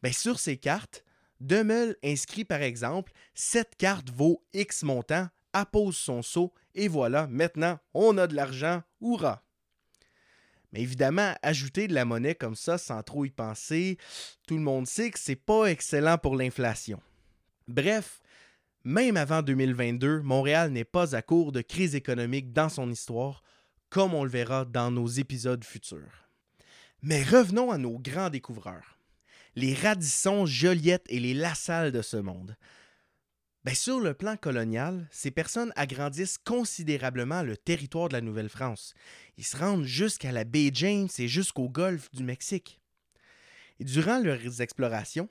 Bien, 0.01 0.13
sur 0.13 0.39
ces 0.39 0.57
cartes, 0.57 1.03
Demel 1.39 1.95
inscrit 2.03 2.45
par 2.45 2.61
exemple 2.61 3.11
cette 3.33 3.75
carte 3.75 4.09
vaut 4.09 4.43
X 4.53 4.83
montant, 4.83 5.29
appose 5.53 5.97
son 5.97 6.21
saut 6.21 6.53
et 6.75 6.87
voilà, 6.87 7.27
maintenant 7.27 7.79
on 7.93 8.17
a 8.17 8.27
de 8.27 8.35
l'argent, 8.35 8.83
hurrah! 9.01 9.43
Mais 10.71 10.81
évidemment, 10.81 11.33
ajouter 11.41 11.87
de 11.87 11.93
la 11.93 12.05
monnaie 12.05 12.35
comme 12.35 12.55
ça 12.55 12.77
sans 12.77 13.01
trop 13.01 13.25
y 13.25 13.31
penser, 13.31 13.97
tout 14.47 14.55
le 14.55 14.61
monde 14.61 14.85
sait 14.85 15.09
que 15.09 15.19
c'est 15.19 15.35
pas 15.35 15.65
excellent 15.65 16.17
pour 16.17 16.35
l'inflation. 16.35 17.01
Bref, 17.67 18.21
même 18.83 19.17
avant 19.17 19.41
2022, 19.41 20.21
Montréal 20.21 20.71
n'est 20.71 20.85
pas 20.85 21.15
à 21.15 21.21
court 21.21 21.51
de 21.51 21.61
crise 21.61 21.95
économique 21.95 22.53
dans 22.53 22.69
son 22.69 22.89
histoire, 22.91 23.43
comme 23.89 24.13
on 24.13 24.23
le 24.23 24.29
verra 24.29 24.65
dans 24.65 24.91
nos 24.91 25.07
épisodes 25.07 25.63
futurs. 25.63 26.29
Mais 27.01 27.23
revenons 27.23 27.71
à 27.71 27.77
nos 27.77 27.97
grands 27.97 28.29
découvreurs, 28.29 28.98
les 29.59 29.73
Radisson, 29.73 30.45
Joliette 30.45 31.05
et 31.09 31.19
les 31.19 31.33
Lassalle 31.33 31.91
de 31.91 32.01
ce 32.01 32.15
monde. 32.15 32.55
Ben, 33.65 33.75
sur 33.75 33.99
le 33.99 34.13
plan 34.13 34.37
colonial, 34.37 35.05
ces 35.11 35.31
personnes 35.31 35.73
agrandissent 35.75 36.37
considérablement 36.37 37.43
le 37.43 37.57
territoire 37.57 38.07
de 38.07 38.13
la 38.13 38.21
Nouvelle-France. 38.21 38.93
Ils 39.37 39.43
se 39.43 39.57
rendent 39.57 39.83
jusqu'à 39.83 40.31
la 40.31 40.45
baie 40.45 40.71
James 40.73 41.09
et 41.17 41.27
jusqu'au 41.27 41.67
golfe 41.67 42.09
du 42.11 42.23
Mexique. 42.23 42.79
Et 43.81 43.83
durant 43.83 44.19
leurs 44.19 44.61
explorations, 44.61 45.27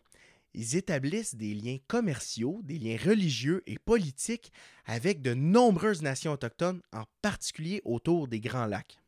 ils 0.53 0.77
établissent 0.77 1.35
des 1.35 1.55
liens 1.55 1.79
commerciaux, 1.87 2.61
des 2.65 2.79
liens 2.79 2.99
religieux 3.03 3.63
et 3.67 3.79
politiques 3.79 4.53
avec 4.85 5.23
de 5.23 5.33
nombreuses 5.33 6.03
nations 6.03 6.33
autochtones, 6.33 6.83
en 6.93 7.05
particulier 7.23 7.81
autour 7.87 8.29
des 8.29 8.41
Grands 8.41 8.67
Lacs. 8.67 8.99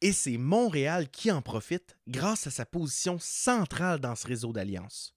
Et 0.00 0.12
c'est 0.12 0.38
Montréal 0.38 1.10
qui 1.10 1.30
en 1.30 1.42
profite 1.42 1.96
grâce 2.08 2.46
à 2.46 2.50
sa 2.50 2.64
position 2.64 3.18
centrale 3.20 4.00
dans 4.00 4.16
ce 4.16 4.26
réseau 4.26 4.52
d'alliances. 4.52 5.14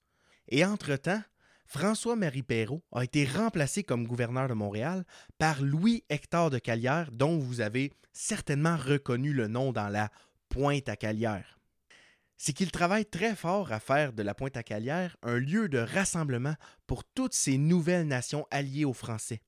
Et 0.49 0.65
entre-temps, 0.65 1.21
François-Marie 1.65 2.43
Perrault 2.43 2.83
a 2.91 3.03
été 3.03 3.25
remplacé 3.25 3.83
comme 3.83 4.05
gouverneur 4.05 4.47
de 4.47 4.53
Montréal 4.53 5.05
par 5.37 5.61
Louis-Hector 5.61 6.49
de 6.49 6.59
Calière, 6.59 7.11
dont 7.11 7.37
vous 7.37 7.61
avez 7.61 7.93
certainement 8.11 8.77
reconnu 8.77 9.33
le 9.33 9.47
nom 9.47 9.71
dans 9.71 9.89
la 9.89 10.11
Pointe 10.49 10.89
à 10.89 10.95
Calière 10.95 11.59
c'est 12.43 12.51
qu'il 12.51 12.71
travaille 12.71 13.05
très 13.05 13.37
fort 13.37 13.71
à 13.71 13.79
faire 13.79 14.11
de 14.11 14.21
la 14.21 14.35
Pointe 14.35 14.57
à 14.57 14.63
Calière 14.63 15.15
un 15.23 15.37
lieu 15.37 15.69
de 15.69 15.77
rassemblement 15.77 16.55
pour 16.87 17.05
toutes 17.05 17.33
ces 17.33 17.57
nouvelles 17.57 18.05
nations 18.05 18.45
alliées 18.51 18.83
aux 18.83 18.91
Français. 18.91 19.41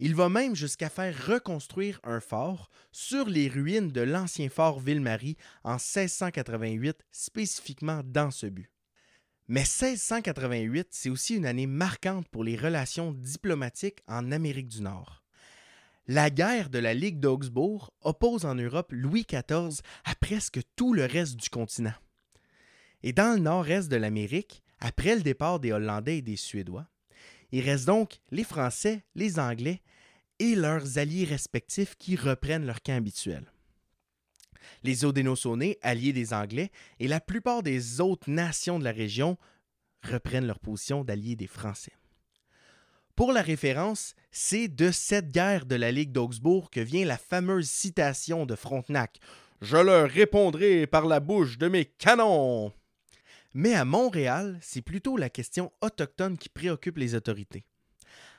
Il 0.00 0.14
va 0.14 0.28
même 0.28 0.54
jusqu'à 0.54 0.90
faire 0.90 1.26
reconstruire 1.26 2.00
un 2.04 2.20
fort 2.20 2.70
sur 2.92 3.26
les 3.28 3.48
ruines 3.48 3.90
de 3.90 4.00
l'ancien 4.00 4.48
fort 4.48 4.78
Ville-Marie 4.78 5.36
en 5.64 5.74
1688, 5.74 7.04
spécifiquement 7.10 8.02
dans 8.04 8.30
ce 8.30 8.46
but. 8.46 8.70
Mais 9.48 9.60
1688, 9.60 10.88
c'est 10.90 11.10
aussi 11.10 11.36
une 11.36 11.46
année 11.46 11.66
marquante 11.66 12.28
pour 12.28 12.44
les 12.44 12.56
relations 12.56 13.12
diplomatiques 13.12 14.02
en 14.06 14.30
Amérique 14.30 14.68
du 14.68 14.82
Nord. 14.82 15.24
La 16.06 16.30
guerre 16.30 16.70
de 16.70 16.78
la 16.78 16.94
Ligue 16.94 17.18
d'Augsbourg 17.18 17.92
oppose 18.02 18.44
en 18.44 18.54
Europe 18.54 18.92
Louis 18.92 19.26
XIV 19.28 19.80
à 20.04 20.14
presque 20.14 20.60
tout 20.76 20.94
le 20.94 21.04
reste 21.04 21.36
du 21.36 21.50
continent. 21.50 21.94
Et 23.02 23.12
dans 23.12 23.34
le 23.34 23.40
nord-est 23.40 23.88
de 23.88 23.96
l'Amérique, 23.96 24.62
après 24.80 25.16
le 25.16 25.22
départ 25.22 25.60
des 25.60 25.72
Hollandais 25.72 26.18
et 26.18 26.22
des 26.22 26.36
Suédois, 26.36 26.86
il 27.52 27.64
reste 27.64 27.86
donc 27.86 28.20
les 28.30 28.44
Français, 28.44 29.02
les 29.14 29.38
Anglais 29.38 29.82
et 30.38 30.54
leurs 30.54 30.98
alliés 30.98 31.24
respectifs 31.24 31.96
qui 31.96 32.16
reprennent 32.16 32.66
leur 32.66 32.82
camp 32.82 32.96
habituel. 32.96 33.50
Les 34.82 35.04
Haudenosaunee, 35.04 35.78
alliés 35.82 36.12
des 36.12 36.32
Anglais, 36.32 36.70
et 37.00 37.08
la 37.08 37.20
plupart 37.20 37.62
des 37.62 38.00
autres 38.00 38.30
nations 38.30 38.78
de 38.78 38.84
la 38.84 38.92
région 38.92 39.38
reprennent 40.02 40.46
leur 40.46 40.60
position 40.60 41.04
d'alliés 41.04 41.36
des 41.36 41.46
Français. 41.46 41.92
Pour 43.16 43.32
la 43.32 43.42
référence, 43.42 44.14
c'est 44.30 44.68
de 44.68 44.92
cette 44.92 45.32
guerre 45.32 45.66
de 45.66 45.74
la 45.74 45.90
Ligue 45.90 46.12
d'Augsbourg 46.12 46.70
que 46.70 46.78
vient 46.78 47.04
la 47.04 47.18
fameuse 47.18 47.68
citation 47.68 48.46
de 48.46 48.54
Frontenac 48.54 49.18
Je 49.60 49.76
leur 49.76 50.08
répondrai 50.08 50.86
par 50.86 51.06
la 51.06 51.18
bouche 51.18 51.58
de 51.58 51.66
mes 51.66 51.84
canons. 51.84 52.72
Mais 53.54 53.74
à 53.74 53.84
Montréal, 53.84 54.58
c'est 54.60 54.82
plutôt 54.82 55.16
la 55.16 55.30
question 55.30 55.72
autochtone 55.80 56.36
qui 56.36 56.48
préoccupe 56.48 56.98
les 56.98 57.14
autorités. 57.14 57.64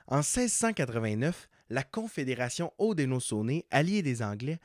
En 0.07 0.17
1689, 0.17 1.49
la 1.69 1.83
Confédération 1.83 2.73
Haudenosaunee, 2.77 3.65
alliée 3.69 4.01
des 4.01 4.21
Anglais, 4.23 4.59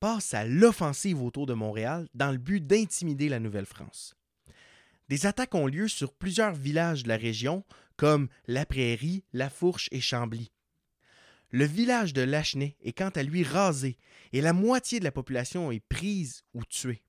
passe 0.00 0.34
à 0.34 0.44
l'offensive 0.44 1.22
autour 1.22 1.46
de 1.46 1.54
Montréal 1.54 2.08
dans 2.14 2.30
le 2.30 2.38
but 2.38 2.64
d'intimider 2.64 3.28
la 3.28 3.40
Nouvelle-France. 3.40 4.14
Des 5.08 5.26
attaques 5.26 5.54
ont 5.54 5.66
lieu 5.66 5.88
sur 5.88 6.12
plusieurs 6.12 6.52
villages 6.52 7.02
de 7.02 7.08
la 7.08 7.16
région, 7.16 7.64
comme 7.96 8.28
La 8.46 8.66
Prairie, 8.66 9.24
La 9.32 9.50
Fourche 9.50 9.88
et 9.90 10.00
Chambly. 10.00 10.52
Le 11.50 11.64
village 11.64 12.12
de 12.12 12.20
Lachenay 12.20 12.76
est 12.82 12.92
quant 12.92 13.08
à 13.08 13.22
lui 13.22 13.42
rasé 13.42 13.96
et 14.32 14.42
la 14.42 14.52
moitié 14.52 14.98
de 14.98 15.04
la 15.04 15.12
population 15.12 15.72
est 15.72 15.80
prise 15.80 16.44
ou 16.52 16.62
tuée. 16.64 17.02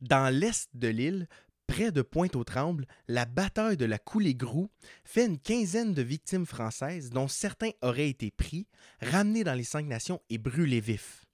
Dans 0.00 0.34
l'est 0.34 0.68
de 0.74 0.88
l'île, 0.88 1.28
près 1.66 1.92
de 1.92 2.02
Pointe-aux-Trembles, 2.02 2.86
la 3.08 3.24
bataille 3.24 3.76
de 3.76 3.84
la 3.84 3.98
Coulée-Grou 3.98 4.70
fait 5.04 5.26
une 5.26 5.38
quinzaine 5.38 5.94
de 5.94 6.02
victimes 6.02 6.46
françaises 6.46 7.10
dont 7.10 7.28
certains 7.28 7.70
auraient 7.80 8.08
été 8.08 8.30
pris, 8.30 8.66
ramenés 9.00 9.44
dans 9.44 9.54
les 9.54 9.64
cinq 9.64 9.86
nations 9.86 10.20
et 10.30 10.38
brûlés 10.38 10.80
vifs. 10.80 11.24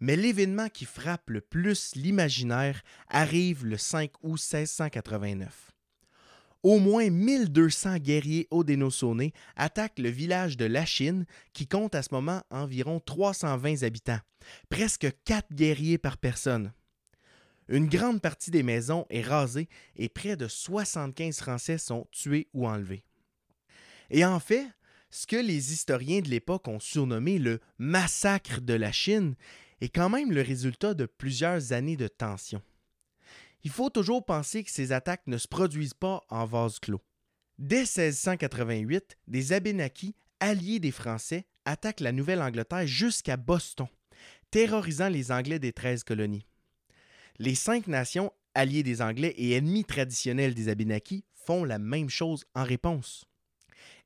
Mais 0.00 0.16
l'événement 0.16 0.68
qui 0.68 0.84
frappe 0.84 1.30
le 1.30 1.40
plus 1.40 1.94
l'imaginaire 1.94 2.82
arrive 3.08 3.64
le 3.64 3.78
5 3.78 4.10
août 4.22 4.40
1689 4.40 5.72
au 6.62 6.78
moins 6.78 7.10
1200 7.10 7.98
guerriers 7.98 8.46
odénosonais 8.50 9.32
attaquent 9.56 9.98
le 9.98 10.08
village 10.08 10.56
de 10.56 10.64
Lachine, 10.64 11.26
qui 11.52 11.66
compte 11.66 11.94
à 11.94 12.02
ce 12.02 12.10
moment 12.12 12.42
environ 12.50 13.00
320 13.00 13.82
habitants, 13.82 14.20
presque 14.68 15.08
4 15.24 15.52
guerriers 15.52 15.98
par 15.98 16.18
personne. 16.18 16.72
Une 17.68 17.88
grande 17.88 18.20
partie 18.20 18.50
des 18.50 18.62
maisons 18.62 19.06
est 19.10 19.22
rasée 19.22 19.68
et 19.96 20.08
près 20.08 20.36
de 20.36 20.48
75 20.48 21.38
Français 21.38 21.78
sont 21.78 22.06
tués 22.10 22.48
ou 22.52 22.66
enlevés. 22.66 23.04
Et 24.10 24.24
en 24.24 24.40
fait, 24.40 24.66
ce 25.10 25.26
que 25.26 25.36
les 25.36 25.72
historiens 25.72 26.20
de 26.20 26.28
l'époque 26.28 26.68
ont 26.68 26.80
surnommé 26.80 27.38
le 27.38 27.60
massacre 27.78 28.60
de 28.60 28.74
la 28.74 28.92
Chine 28.92 29.34
est 29.80 29.88
quand 29.88 30.10
même 30.10 30.32
le 30.32 30.42
résultat 30.42 30.94
de 30.94 31.06
plusieurs 31.06 31.72
années 31.72 31.96
de 31.96 32.08
tension 32.08 32.62
il 33.64 33.70
faut 33.70 33.90
toujours 33.90 34.24
penser 34.24 34.64
que 34.64 34.70
ces 34.70 34.92
attaques 34.92 35.26
ne 35.26 35.38
se 35.38 35.48
produisent 35.48 35.94
pas 35.94 36.24
en 36.28 36.44
vase 36.44 36.78
clos. 36.78 37.02
Dès 37.58 37.82
1688, 37.82 39.18
des 39.28 39.52
Abénakis, 39.52 40.16
alliés 40.40 40.80
des 40.80 40.90
Français, 40.90 41.46
attaquent 41.64 42.00
la 42.00 42.12
Nouvelle-Angleterre 42.12 42.86
jusqu'à 42.86 43.36
Boston, 43.36 43.86
terrorisant 44.50 45.08
les 45.08 45.30
Anglais 45.30 45.58
des 45.58 45.72
treize 45.72 46.02
colonies. 46.02 46.46
Les 47.38 47.54
cinq 47.54 47.86
nations, 47.86 48.32
alliées 48.54 48.82
des 48.82 49.02
Anglais 49.02 49.34
et 49.36 49.52
ennemis 49.52 49.84
traditionnels 49.84 50.54
des 50.54 50.68
Abénakis, 50.68 51.24
font 51.34 51.64
la 51.64 51.78
même 51.78 52.10
chose 52.10 52.44
en 52.54 52.64
réponse. 52.64 53.24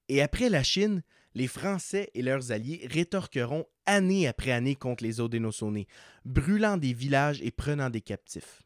Et 0.09 0.23
après 0.23 0.49
la 0.49 0.62
Chine, 0.62 1.02
les 1.35 1.49
Français 1.49 2.11
et 2.14 2.23
leurs 2.23 2.52
alliés 2.52 2.87
rétorqueront 2.90 3.66
année 3.85 4.26
après 4.26 4.52
année 4.52 4.75
contre 4.75 5.04
les 5.04 5.21
Odénosonés, 5.21 5.87
brûlant 6.25 6.76
des 6.76 6.92
villages 6.92 7.42
et 7.42 7.50
prenant 7.50 7.90
des 7.90 8.00
captifs. 8.00 8.62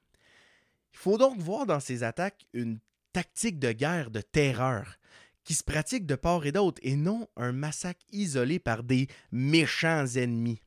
Il 0.92 0.98
faut 0.98 1.18
donc 1.18 1.38
voir 1.38 1.66
dans 1.66 1.80
ces 1.80 2.02
attaques 2.02 2.46
une 2.52 2.78
tactique 3.12 3.58
de 3.58 3.72
guerre 3.72 4.10
de 4.10 4.20
terreur 4.20 4.96
qui 5.44 5.54
se 5.54 5.64
pratique 5.64 6.06
de 6.06 6.14
part 6.14 6.46
et 6.46 6.52
d'autre 6.52 6.80
et 6.82 6.96
non 6.96 7.26
un 7.36 7.52
massacre 7.52 8.04
isolé 8.12 8.58
par 8.58 8.84
des 8.84 9.08
méchants 9.32 10.06
ennemis. 10.06 10.60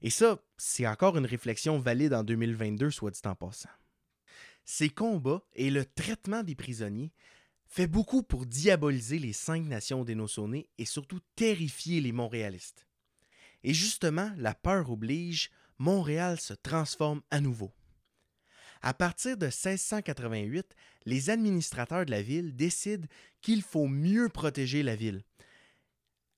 Et 0.00 0.10
ça, 0.10 0.38
c'est 0.64 0.86
encore 0.86 1.18
une 1.18 1.26
réflexion 1.26 1.80
valide 1.80 2.14
en 2.14 2.22
2022, 2.22 2.92
soit 2.92 3.10
dit 3.10 3.20
en 3.24 3.34
passant. 3.34 3.68
Ces 4.64 4.90
combats 4.90 5.42
et 5.54 5.70
le 5.70 5.84
traitement 5.84 6.44
des 6.44 6.54
prisonniers 6.54 7.12
fait 7.66 7.88
beaucoup 7.88 8.22
pour 8.22 8.46
diaboliser 8.46 9.18
les 9.18 9.32
cinq 9.32 9.64
nations 9.64 10.04
dénoçonnées 10.04 10.68
et 10.78 10.84
surtout 10.84 11.18
terrifier 11.34 12.00
les 12.00 12.12
Montréalistes. 12.12 12.86
Et 13.64 13.74
justement, 13.74 14.32
la 14.36 14.54
peur 14.54 14.88
oblige, 14.88 15.50
Montréal 15.78 16.38
se 16.38 16.54
transforme 16.54 17.22
à 17.32 17.40
nouveau. 17.40 17.72
À 18.82 18.94
partir 18.94 19.36
de 19.36 19.46
1688, 19.46 20.76
les 21.06 21.28
administrateurs 21.28 22.06
de 22.06 22.12
la 22.12 22.22
ville 22.22 22.54
décident 22.54 23.08
qu'il 23.40 23.62
faut 23.62 23.88
mieux 23.88 24.28
protéger 24.28 24.84
la 24.84 24.94
ville. 24.94 25.24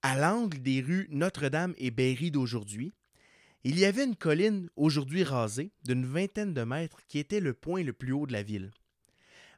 À 0.01 0.17
l'angle 0.17 0.63
des 0.63 0.81
rues 0.81 1.09
Notre-Dame 1.11 1.75
et 1.77 1.91
Berry 1.91 2.31
d'aujourd'hui, 2.31 2.95
il 3.65 3.79
y 3.79 3.85
avait 3.85 4.05
une 4.05 4.17
colline 4.17 4.69
aujourd'hui 4.77 5.25
rasée 5.25 5.73
d'une 5.85 6.05
vingtaine 6.05 6.55
de 6.55 6.63
mètres 6.63 7.01
qui 7.09 7.19
était 7.19 7.41
le 7.41 7.55
point 7.55 7.83
le 7.83 7.93
plus 7.93 8.13
haut 8.13 8.27
de 8.27 8.33
la 8.33 8.43
ville. 8.43 8.71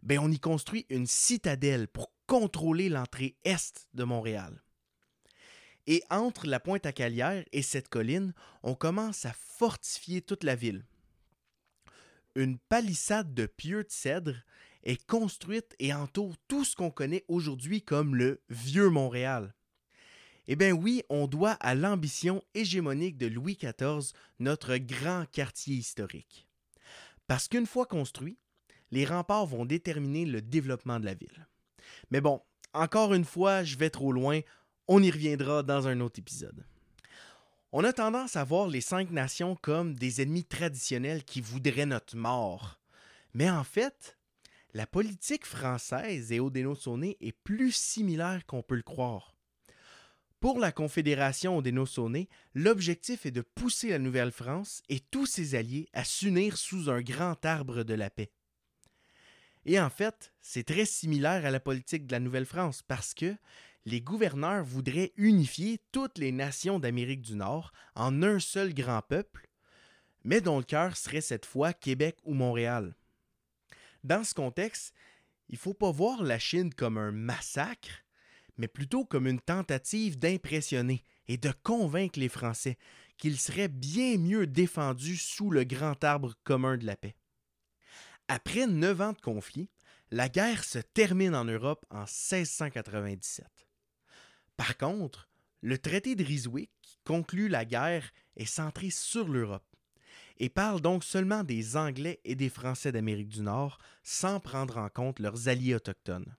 Ben, 0.02 0.18
on 0.20 0.30
y 0.30 0.38
construit 0.38 0.86
une 0.88 1.06
citadelle 1.06 1.88
pour 1.88 2.12
contrôler 2.26 2.88
l'entrée 2.88 3.36
est 3.44 3.88
de 3.94 4.04
Montréal. 4.04 4.62
Et 5.86 6.02
entre 6.10 6.46
la 6.46 6.60
pointe 6.60 6.86
à 6.86 6.92
Calière 6.92 7.44
et 7.52 7.62
cette 7.62 7.88
colline, 7.88 8.32
on 8.62 8.74
commence 8.74 9.24
à 9.26 9.32
fortifier 9.32 10.22
toute 10.22 10.44
la 10.44 10.54
ville 10.54 10.84
une 12.36 12.58
palissade 12.58 13.34
de 13.34 13.46
pieux 13.46 13.82
de 13.82 13.90
cèdre 13.90 14.34
est 14.84 15.04
construite 15.06 15.74
et 15.80 15.92
entoure 15.92 16.36
tout 16.46 16.64
ce 16.64 16.76
qu'on 16.76 16.90
connaît 16.90 17.24
aujourd'hui 17.28 17.82
comme 17.82 18.14
le 18.14 18.42
Vieux 18.50 18.90
Montréal. 18.90 19.54
Eh 20.48 20.56
bien 20.56 20.72
oui, 20.72 21.02
on 21.08 21.26
doit 21.26 21.52
à 21.60 21.74
l'ambition 21.74 22.42
hégémonique 22.54 23.18
de 23.18 23.26
Louis 23.26 23.58
XIV 23.60 24.12
notre 24.38 24.76
grand 24.76 25.24
quartier 25.32 25.74
historique. 25.74 26.46
Parce 27.26 27.48
qu'une 27.48 27.66
fois 27.66 27.86
construit, 27.86 28.38
les 28.92 29.04
remparts 29.04 29.46
vont 29.46 29.64
déterminer 29.64 30.24
le 30.24 30.40
développement 30.40 31.00
de 31.00 31.06
la 31.06 31.14
ville. 31.14 31.48
Mais 32.10 32.20
bon, 32.20 32.40
encore 32.72 33.14
une 33.14 33.24
fois, 33.24 33.64
je 33.64 33.76
vais 33.76 33.90
trop 33.90 34.12
loin, 34.12 34.40
on 34.86 35.02
y 35.02 35.10
reviendra 35.10 35.62
dans 35.62 35.88
un 35.88 36.00
autre 36.00 36.20
épisode. 36.20 36.64
On 37.72 37.82
a 37.82 37.92
tendance 37.92 38.36
à 38.36 38.44
voir 38.44 38.68
les 38.68 38.80
cinq 38.80 39.10
nations 39.10 39.56
comme 39.56 39.94
des 39.94 40.22
ennemis 40.22 40.44
traditionnels 40.44 41.24
qui 41.24 41.40
voudraient 41.40 41.86
notre 41.86 42.16
mort. 42.16 42.78
Mais 43.34 43.50
en 43.50 43.64
fait, 43.64 44.16
la 44.72 44.86
politique 44.86 45.44
française 45.44 46.30
et 46.30 46.38
Haudenosaunee 46.38 47.16
est 47.20 47.32
plus 47.32 47.72
similaire 47.74 48.46
qu'on 48.46 48.62
peut 48.62 48.76
le 48.76 48.82
croire. 48.82 49.35
Pour 50.46 50.60
la 50.60 50.70
Confédération 50.70 51.56
Haudenosaunee, 51.56 52.28
l'objectif 52.54 53.26
est 53.26 53.32
de 53.32 53.40
pousser 53.40 53.88
la 53.88 53.98
Nouvelle-France 53.98 54.80
et 54.88 55.00
tous 55.00 55.26
ses 55.26 55.56
alliés 55.56 55.88
à 55.92 56.04
s'unir 56.04 56.56
sous 56.56 56.88
un 56.88 57.00
grand 57.00 57.44
arbre 57.44 57.82
de 57.82 57.94
la 57.94 58.10
paix. 58.10 58.30
Et 59.64 59.80
en 59.80 59.90
fait, 59.90 60.32
c'est 60.40 60.62
très 60.62 60.84
similaire 60.84 61.44
à 61.44 61.50
la 61.50 61.58
politique 61.58 62.06
de 62.06 62.12
la 62.12 62.20
Nouvelle-France 62.20 62.82
parce 62.82 63.12
que 63.12 63.34
les 63.86 64.00
gouverneurs 64.00 64.62
voudraient 64.62 65.12
unifier 65.16 65.80
toutes 65.90 66.16
les 66.16 66.30
nations 66.30 66.78
d'Amérique 66.78 67.22
du 67.22 67.34
Nord 67.34 67.72
en 67.96 68.22
un 68.22 68.38
seul 68.38 68.72
grand 68.72 69.02
peuple, 69.02 69.48
mais 70.22 70.40
dont 70.40 70.58
le 70.58 70.64
cœur 70.64 70.96
serait 70.96 71.22
cette 71.22 71.44
fois 71.44 71.72
Québec 71.72 72.18
ou 72.22 72.34
Montréal. 72.34 72.94
Dans 74.04 74.22
ce 74.22 74.32
contexte, 74.32 74.94
il 75.48 75.56
ne 75.56 75.58
faut 75.58 75.74
pas 75.74 75.90
voir 75.90 76.22
la 76.22 76.38
Chine 76.38 76.72
comme 76.72 76.98
un 76.98 77.10
massacre, 77.10 78.05
mais 78.58 78.68
plutôt 78.68 79.04
comme 79.04 79.26
une 79.26 79.40
tentative 79.40 80.18
d'impressionner 80.18 81.02
et 81.28 81.36
de 81.36 81.52
convaincre 81.62 82.18
les 82.18 82.28
Français 82.28 82.78
qu'ils 83.18 83.38
seraient 83.38 83.68
bien 83.68 84.18
mieux 84.18 84.46
défendus 84.46 85.16
sous 85.16 85.50
le 85.50 85.64
grand 85.64 86.02
arbre 86.04 86.34
commun 86.44 86.76
de 86.76 86.86
la 86.86 86.96
paix. 86.96 87.16
Après 88.28 88.66
neuf 88.66 89.00
ans 89.00 89.12
de 89.12 89.20
conflit, 89.20 89.70
la 90.10 90.28
guerre 90.28 90.64
se 90.64 90.78
termine 90.78 91.34
en 91.34 91.44
Europe 91.44 91.84
en 91.90 92.00
1697. 92.00 93.46
Par 94.56 94.76
contre, 94.76 95.28
le 95.62 95.78
traité 95.78 96.14
de 96.14 96.24
Ryswick, 96.24 96.70
qui 96.82 96.98
conclut 97.04 97.48
la 97.48 97.64
guerre, 97.64 98.10
est 98.36 98.46
centré 98.46 98.90
sur 98.90 99.28
l'Europe 99.28 99.64
et 100.38 100.48
parle 100.48 100.80
donc 100.80 101.02
seulement 101.02 101.44
des 101.44 101.76
Anglais 101.76 102.20
et 102.24 102.34
des 102.34 102.50
Français 102.50 102.92
d'Amérique 102.92 103.28
du 103.28 103.42
Nord 103.42 103.78
sans 104.02 104.38
prendre 104.38 104.76
en 104.78 104.88
compte 104.88 105.18
leurs 105.18 105.48
alliés 105.48 105.74
autochtones. 105.74 106.36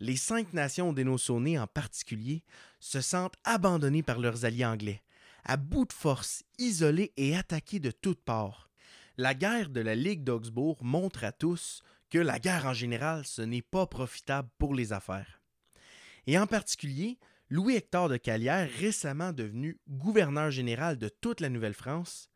Les 0.00 0.16
cinq 0.16 0.52
nations 0.52 0.92
dénoçonnées 0.92 1.58
en 1.58 1.66
particulier 1.66 2.42
se 2.80 3.00
sentent 3.00 3.36
abandonnées 3.44 4.02
par 4.02 4.18
leurs 4.18 4.44
alliés 4.44 4.66
anglais, 4.66 5.02
à 5.44 5.56
bout 5.56 5.86
de 5.86 5.92
force, 5.92 6.44
isolées 6.58 7.12
et 7.16 7.36
attaquées 7.36 7.80
de 7.80 7.90
toutes 7.90 8.22
parts. 8.22 8.70
La 9.16 9.34
guerre 9.34 9.70
de 9.70 9.80
la 9.80 9.94
Ligue 9.94 10.24
d'Augsbourg 10.24 10.78
montre 10.82 11.24
à 11.24 11.32
tous 11.32 11.82
que 12.10 12.18
la 12.18 12.38
guerre 12.38 12.66
en 12.66 12.74
général, 12.74 13.24
ce 13.24 13.42
n'est 13.42 13.62
pas 13.62 13.86
profitable 13.86 14.50
pour 14.58 14.74
les 14.74 14.92
affaires 14.92 15.40
et 16.26 16.38
en 16.38 16.46
particulier 16.46 17.18
Louis-Hector 17.48 18.08
de 18.08 18.16
Calière, 18.16 18.68
récemment 18.78 19.32
devenu 19.32 19.78
gouverneur 19.88 20.50
général 20.50 20.98
de 20.98 21.08
toute 21.08 21.40
la 21.40 21.48
Nouvelle-France, 21.48 22.28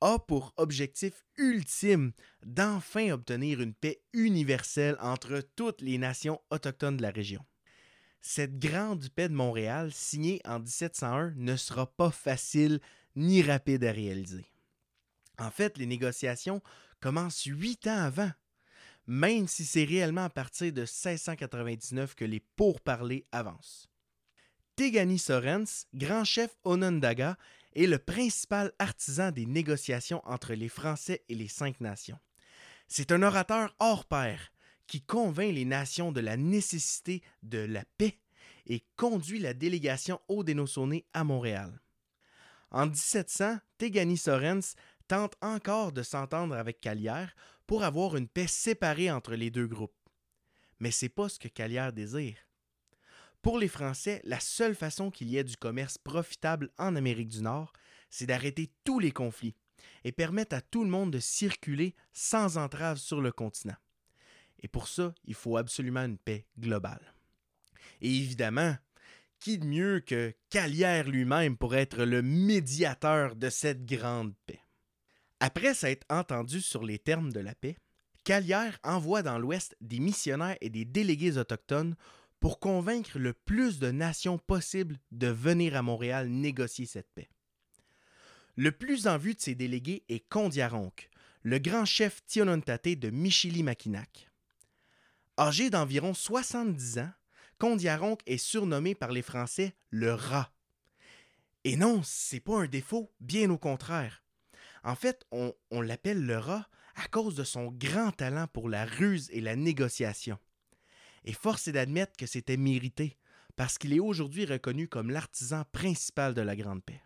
a 0.00 0.18
pour 0.18 0.52
objectif 0.56 1.24
ultime 1.36 2.12
d'enfin 2.44 3.10
obtenir 3.10 3.60
une 3.60 3.74
paix 3.74 4.00
universelle 4.12 4.96
entre 5.00 5.42
toutes 5.56 5.80
les 5.80 5.98
nations 5.98 6.40
autochtones 6.50 6.96
de 6.96 7.02
la 7.02 7.10
région. 7.10 7.44
Cette 8.20 8.58
grande 8.58 9.08
paix 9.10 9.28
de 9.28 9.34
Montréal, 9.34 9.92
signée 9.92 10.40
en 10.44 10.58
1701, 10.58 11.34
ne 11.36 11.56
sera 11.56 11.86
pas 11.86 12.10
facile 12.10 12.80
ni 13.14 13.42
rapide 13.42 13.84
à 13.84 13.92
réaliser. 13.92 14.46
En 15.38 15.50
fait, 15.50 15.78
les 15.78 15.86
négociations 15.86 16.62
commencent 17.00 17.44
huit 17.44 17.86
ans 17.86 18.02
avant 18.02 18.32
même 19.06 19.46
si 19.46 19.64
c'est 19.64 19.84
réellement 19.84 20.24
à 20.24 20.30
partir 20.30 20.72
de 20.72 20.80
1699 20.80 22.14
que 22.14 22.24
les 22.24 22.40
pourparlers 22.40 23.26
avancent. 23.32 23.88
Tegani 24.74 25.18
Sorens, 25.18 25.86
grand 25.94 26.24
chef 26.24 26.56
Onondaga, 26.64 27.38
est 27.76 27.86
le 27.86 27.98
principal 27.98 28.72
artisan 28.78 29.30
des 29.30 29.46
négociations 29.46 30.22
entre 30.24 30.54
les 30.54 30.68
Français 30.68 31.22
et 31.28 31.34
les 31.34 31.48
Cinq 31.48 31.80
Nations. 31.80 32.18
C'est 32.88 33.12
un 33.12 33.22
orateur 33.22 33.74
hors 33.78 34.06
pair 34.06 34.50
qui 34.86 35.02
convainc 35.02 35.52
les 35.52 35.64
nations 35.64 36.10
de 36.10 36.20
la 36.20 36.36
nécessité 36.36 37.22
de 37.42 37.58
la 37.58 37.84
paix 37.98 38.18
et 38.66 38.84
conduit 38.96 39.38
la 39.38 39.52
délégation 39.52 40.20
Haudenosaunee 40.28 41.04
à 41.12 41.22
Montréal. 41.22 41.80
En 42.70 42.86
1700, 42.86 43.58
Tegani 43.78 44.16
Sorens 44.16 44.74
tente 45.06 45.36
encore 45.40 45.92
de 45.92 46.02
s'entendre 46.02 46.56
avec 46.56 46.80
Calière 46.80 47.34
pour 47.66 47.84
avoir 47.84 48.16
une 48.16 48.28
paix 48.28 48.46
séparée 48.46 49.10
entre 49.10 49.34
les 49.34 49.50
deux 49.50 49.66
groupes. 49.66 49.92
Mais 50.80 50.90
c'est 50.90 51.08
pas 51.08 51.28
ce 51.28 51.38
que 51.38 51.48
Calière 51.48 51.92
désire. 51.92 52.36
Pour 53.46 53.60
les 53.60 53.68
Français, 53.68 54.20
la 54.24 54.40
seule 54.40 54.74
façon 54.74 55.08
qu'il 55.08 55.28
y 55.28 55.36
ait 55.36 55.44
du 55.44 55.56
commerce 55.56 55.98
profitable 55.98 56.68
en 56.78 56.96
Amérique 56.96 57.28
du 57.28 57.42
Nord, 57.42 57.72
c'est 58.10 58.26
d'arrêter 58.26 58.72
tous 58.82 58.98
les 58.98 59.12
conflits 59.12 59.54
et 60.02 60.10
permettre 60.10 60.56
à 60.56 60.60
tout 60.60 60.82
le 60.82 60.90
monde 60.90 61.12
de 61.12 61.20
circuler 61.20 61.94
sans 62.12 62.58
entrave 62.58 62.98
sur 62.98 63.20
le 63.20 63.30
continent. 63.30 63.76
Et 64.64 64.66
pour 64.66 64.88
ça, 64.88 65.14
il 65.26 65.34
faut 65.34 65.56
absolument 65.56 66.04
une 66.04 66.18
paix 66.18 66.44
globale. 66.58 67.14
Et 68.00 68.08
évidemment, 68.08 68.76
qui 69.38 69.58
de 69.58 69.64
mieux 69.64 70.00
que 70.00 70.34
Calière 70.50 71.08
lui-même 71.08 71.56
pour 71.56 71.76
être 71.76 72.02
le 72.02 72.22
médiateur 72.22 73.36
de 73.36 73.48
cette 73.48 73.86
grande 73.86 74.34
paix? 74.46 74.58
Après 75.38 75.74
s'être 75.74 76.04
entendu 76.10 76.60
sur 76.60 76.82
les 76.82 76.98
termes 76.98 77.32
de 77.32 77.38
la 77.38 77.54
paix, 77.54 77.76
Calière 78.24 78.76
envoie 78.82 79.22
dans 79.22 79.38
l'Ouest 79.38 79.76
des 79.80 80.00
missionnaires 80.00 80.58
et 80.60 80.68
des 80.68 80.84
délégués 80.84 81.38
autochtones 81.38 81.94
pour 82.46 82.60
convaincre 82.60 83.18
le 83.18 83.32
plus 83.32 83.80
de 83.80 83.90
nations 83.90 84.38
possible 84.38 85.00
de 85.10 85.26
venir 85.26 85.74
à 85.74 85.82
Montréal 85.82 86.28
négocier 86.28 86.86
cette 86.86 87.12
paix. 87.12 87.28
Le 88.54 88.70
plus 88.70 89.08
en 89.08 89.18
vue 89.18 89.34
de 89.34 89.40
ces 89.40 89.56
délégués 89.56 90.04
est 90.08 90.20
Kondiaronk, 90.28 91.10
le 91.42 91.58
grand 91.58 91.84
chef 91.84 92.24
Tionontate 92.24 93.00
de 93.00 93.10
Michilimackinac. 93.10 94.30
Âgé 95.36 95.70
d'environ 95.70 96.14
70 96.14 97.00
ans, 97.00 97.10
Kondiaronk 97.58 98.20
est 98.26 98.38
surnommé 98.38 98.94
par 98.94 99.10
les 99.10 99.22
Français 99.22 99.74
le 99.90 100.14
rat. 100.14 100.52
Et 101.64 101.74
non, 101.74 102.00
c'est 102.04 102.38
pas 102.38 102.60
un 102.60 102.68
défaut, 102.68 103.12
bien 103.18 103.50
au 103.50 103.58
contraire. 103.58 104.22
En 104.84 104.94
fait, 104.94 105.26
on 105.32 105.80
l'appelle 105.80 106.24
le 106.24 106.38
rat 106.38 106.68
à 106.94 107.08
cause 107.08 107.34
de 107.34 107.42
son 107.42 107.72
grand 107.72 108.12
talent 108.12 108.46
pour 108.46 108.68
la 108.68 108.84
ruse 108.84 109.28
et 109.32 109.40
la 109.40 109.56
négociation. 109.56 110.38
Et 111.26 111.32
force 111.32 111.68
est 111.68 111.72
d'admettre 111.72 112.16
que 112.16 112.26
c'était 112.26 112.56
mérité, 112.56 113.18
parce 113.56 113.78
qu'il 113.78 113.92
est 113.92 114.00
aujourd'hui 114.00 114.44
reconnu 114.44 114.88
comme 114.88 115.10
l'artisan 115.10 115.64
principal 115.72 116.34
de 116.34 116.40
la 116.40 116.56
Grande 116.56 116.84
Paix. 116.84 117.02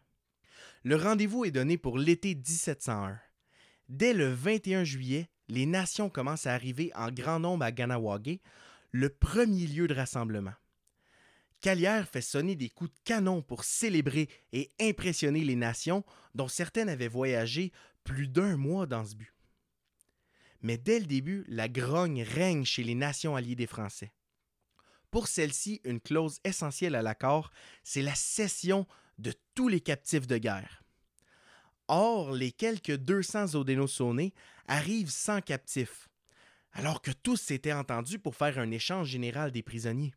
Le 0.84 0.96
rendez-vous 0.96 1.44
est 1.44 1.50
donné 1.50 1.78
pour 1.78 1.98
l'été 1.98 2.34
1701. 2.34 3.18
Dès 3.88 4.12
le 4.12 4.32
21 4.32 4.84
juillet, 4.84 5.28
les 5.48 5.66
nations 5.66 6.08
commencent 6.08 6.46
à 6.46 6.54
arriver 6.54 6.92
en 6.94 7.10
grand 7.10 7.40
nombre 7.40 7.64
à 7.64 7.72
Ganawagé, 7.72 8.40
le 8.92 9.08
premier 9.08 9.66
lieu 9.66 9.88
de 9.88 9.94
rassemblement. 9.94 10.54
Calière 11.60 12.08
fait 12.08 12.22
sonner 12.22 12.56
des 12.56 12.70
coups 12.70 12.90
de 12.90 12.98
canon 13.04 13.42
pour 13.42 13.64
célébrer 13.64 14.28
et 14.52 14.72
impressionner 14.80 15.44
les 15.44 15.56
nations 15.56 16.04
dont 16.34 16.48
certaines 16.48 16.88
avaient 16.88 17.08
voyagé 17.08 17.72
plus 18.04 18.28
d'un 18.28 18.56
mois 18.56 18.86
dans 18.86 19.04
ce 19.04 19.14
but. 19.14 19.34
Mais 20.62 20.76
dès 20.76 21.00
le 21.00 21.06
début, 21.06 21.44
la 21.48 21.68
grogne 21.68 22.22
règne 22.22 22.64
chez 22.64 22.82
les 22.82 22.94
nations 22.94 23.36
alliées 23.36 23.54
des 23.54 23.66
Français. 23.66 24.12
Pour 25.10 25.26
celle-ci, 25.26 25.80
une 25.84 26.00
clause 26.00 26.38
essentielle 26.44 26.94
à 26.94 27.02
l'accord, 27.02 27.50
c'est 27.82 28.02
la 28.02 28.14
cession 28.14 28.86
de 29.18 29.32
tous 29.54 29.68
les 29.68 29.80
captifs 29.80 30.26
de 30.26 30.38
guerre. 30.38 30.82
Or, 31.88 32.32
les 32.32 32.52
quelques 32.52 32.96
200 32.96 33.56
Odénosaunés 33.56 34.32
arrivent 34.68 35.10
sans 35.10 35.40
captifs, 35.40 36.08
alors 36.72 37.02
que 37.02 37.10
tous 37.10 37.36
s'étaient 37.36 37.72
entendus 37.72 38.20
pour 38.20 38.36
faire 38.36 38.58
un 38.58 38.70
échange 38.70 39.08
général 39.08 39.50
des 39.50 39.62
prisonniers. 39.62 40.14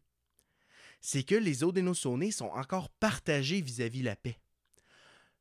C'est 1.01 1.23
que 1.23 1.35
les 1.35 1.63
Odénosaunés 1.63 2.31
sont 2.31 2.49
encore 2.49 2.89
partagés 2.89 3.61
vis-à-vis 3.61 4.01
-vis 4.01 4.05
la 4.05 4.15
paix. 4.15 4.37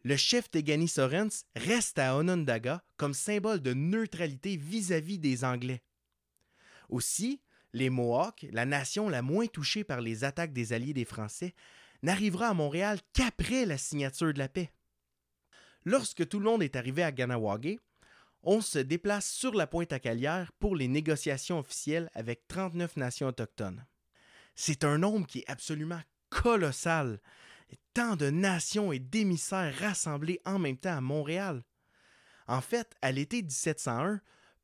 Le 0.05 0.17
chef 0.17 0.51
Tegani 0.51 0.89
Sorens 0.89 1.45
reste 1.55 1.99
à 1.99 2.17
Onondaga 2.17 2.83
comme 2.97 3.15
symbole 3.15 3.61
de 3.61 3.73
neutralité 3.73 4.57
vis-à-vis 4.57 5.17
-vis 5.17 5.21
des 5.21 5.45
Anglais. 5.45 5.83
Aussi, 6.89 7.41
les 7.73 7.89
Mohawks, 7.89 8.47
la 8.51 8.67
nation 8.67 9.09
la 9.09 9.23
moins 9.23 9.47
touchée 9.47 9.85
par 9.85 10.01
les 10.01 10.25
attaques 10.25 10.53
des 10.53 10.73
alliés 10.73 10.93
des 10.93 11.05
Français, 11.05 11.55
n'arrivera 12.03 12.49
à 12.49 12.55
Montréal 12.55 12.99
qu'après 13.13 13.65
la 13.65 13.79
signature 13.79 14.33
de 14.33 14.39
la 14.39 14.49
paix. 14.49 14.71
Lorsque 15.85 16.29
tout 16.29 16.39
le 16.39 16.45
monde 16.45 16.63
est 16.63 16.77
arrivé 16.77 17.03
à 17.03 17.13
Ganawagé, 17.13 17.79
on 18.43 18.61
se 18.61 18.79
déplace 18.79 19.31
sur 19.31 19.55
la 19.55 19.67
pointe 19.67 19.93
à 19.93 20.01
Calière 20.01 20.53
pour 20.59 20.75
les 20.75 20.89
négociations 20.89 21.61
officielles 21.61 22.11
avec 22.15 22.47
39 22.49 22.97
nations 22.97 23.29
autochtones. 23.29 23.87
C'est 24.55 24.85
un 24.85 24.99
nombre 24.99 25.27
qui 25.27 25.41
est 25.41 25.51
absolument 25.51 26.01
colossal. 26.29 27.21
Tant 27.95 28.17
de 28.17 28.31
nations 28.31 28.93
et 28.93 28.99
d'émissaires 28.99 29.77
rassemblés 29.79 30.41
en 30.45 30.59
même 30.59 30.79
temps 30.79 30.97
à 30.97 31.01
Montréal. 31.01 31.63
En 32.47 32.61
fait, 32.61 32.95
à 33.03 33.13
l'été 33.13 33.43
1701, 33.43 34.21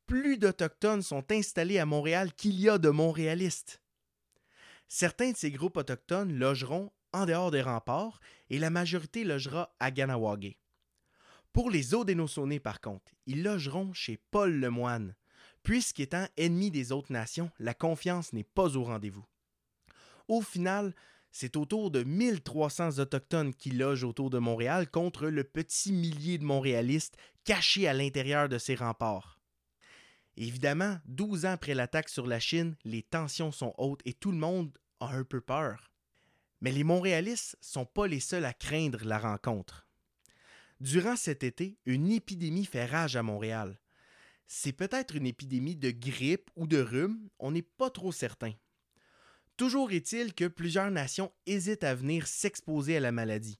plus 0.07 0.37
d'Autochtones 0.37 1.03
sont 1.03 1.31
installés 1.31 1.77
à 1.77 1.85
Montréal 1.85 2.33
qu'il 2.33 2.59
y 2.59 2.67
a 2.67 2.77
de 2.77 2.89
Montréalistes. 2.89 3.81
Certains 4.87 5.31
de 5.31 5.37
ces 5.37 5.51
groupes 5.51 5.77
autochtones 5.77 6.33
logeront 6.33 6.91
en 7.13 7.25
dehors 7.25 7.51
des 7.51 7.61
remparts 7.61 8.19
et 8.49 8.57
la 8.57 8.71
majorité 8.71 9.23
logera 9.23 9.75
à 9.79 9.91
Ganawagé. 9.91 10.57
Pour 11.53 11.69
les 11.69 11.93
Haudenosaunee, 11.93 12.59
par 12.59 12.81
contre, 12.81 13.11
ils 13.25 13.43
logeront 13.43 13.93
chez 13.93 14.17
Paul 14.31 14.51
Lemoine, 14.59 15.15
puisqu'étant 15.63 16.27
ennemis 16.37 16.71
des 16.71 16.91
autres 16.91 17.11
nations, 17.11 17.51
la 17.59 17.73
confiance 17.73 18.33
n'est 18.33 18.43
pas 18.43 18.77
au 18.77 18.83
rendez-vous. 18.83 19.25
Au 20.27 20.41
final, 20.41 20.95
c'est 21.31 21.55
autour 21.55 21.91
de 21.91 22.03
1300 22.03 22.99
Autochtones 22.99 23.53
qui 23.53 23.71
logent 23.71 24.03
autour 24.03 24.29
de 24.29 24.39
Montréal 24.39 24.89
contre 24.89 25.27
le 25.27 25.43
petit 25.43 25.91
millier 25.91 26.37
de 26.37 26.43
Montréalistes 26.43 27.17
cachés 27.43 27.87
à 27.87 27.93
l'intérieur 27.93 28.49
de 28.49 28.57
ces 28.57 28.75
remparts. 28.75 29.39
Évidemment, 30.37 30.99
12 31.05 31.45
ans 31.45 31.51
après 31.51 31.75
l'attaque 31.75 32.09
sur 32.09 32.25
la 32.25 32.39
Chine, 32.39 32.75
les 32.85 33.03
tensions 33.03 33.51
sont 33.51 33.73
hautes 33.77 34.01
et 34.05 34.13
tout 34.13 34.31
le 34.31 34.37
monde 34.37 34.77
a 34.99 35.07
un 35.13 35.23
peu 35.23 35.41
peur. 35.41 35.91
Mais 36.61 36.71
les 36.71 36.83
Montréalistes 36.83 37.57
sont 37.61 37.85
pas 37.85 38.07
les 38.07 38.19
seuls 38.19 38.45
à 38.45 38.53
craindre 38.53 39.03
la 39.03 39.19
rencontre. 39.19 39.87
Durant 40.79 41.17
cet 41.17 41.43
été, 41.43 41.77
une 41.85 42.09
épidémie 42.09 42.65
fait 42.65 42.85
rage 42.85 43.17
à 43.17 43.23
Montréal. 43.23 43.79
C'est 44.47 44.71
peut-être 44.71 45.15
une 45.15 45.27
épidémie 45.27 45.75
de 45.75 45.91
grippe 45.91 46.49
ou 46.55 46.67
de 46.67 46.81
rhume, 46.81 47.29
on 47.37 47.51
n'est 47.51 47.61
pas 47.61 47.89
trop 47.89 48.11
certain. 48.11 48.53
Toujours 49.59 49.91
est-il 49.91 50.33
que 50.33 50.45
plusieurs 50.45 50.89
nations 50.89 51.33
hésitent 51.45 51.83
à 51.83 51.93
venir 51.93 52.27
s'exposer 52.27 52.95
à 52.95 53.01
la 53.01 53.11
maladie. 53.11 53.59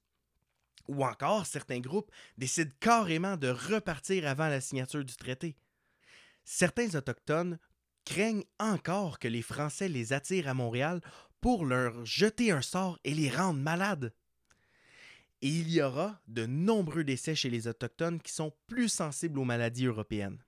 Ou 0.87 1.03
encore, 1.03 1.45
certains 1.45 1.81
groupes 1.81 2.09
décident 2.37 2.71
carrément 2.79 3.35
de 3.35 3.49
repartir 3.49 4.25
avant 4.25 4.47
la 4.47 4.61
signature 4.61 5.03
du 5.03 5.17
traité. 5.17 5.57
Certains 6.45 6.95
Autochtones 6.95 7.59
craignent 8.05 8.45
encore 8.59 9.19
que 9.19 9.27
les 9.27 9.41
Français 9.41 9.89
les 9.89 10.13
attirent 10.13 10.47
à 10.47 10.53
Montréal 10.53 11.01
pour 11.41 11.65
leur 11.65 12.05
jeter 12.05 12.51
un 12.51 12.61
sort 12.61 12.97
et 13.03 13.13
les 13.13 13.29
rendre 13.29 13.59
malades. 13.59 14.13
Et 15.41 15.49
il 15.49 15.69
y 15.69 15.81
aura 15.81 16.21
de 16.29 16.45
nombreux 16.45 17.03
décès 17.03 17.35
chez 17.35 17.49
les 17.49 17.67
Autochtones 17.67 18.21
qui 18.21 18.31
sont 18.31 18.53
plus 18.67 18.87
sensibles 18.87 19.37
aux 19.37 19.43
maladies 19.43 19.87
européennes. 19.87 20.41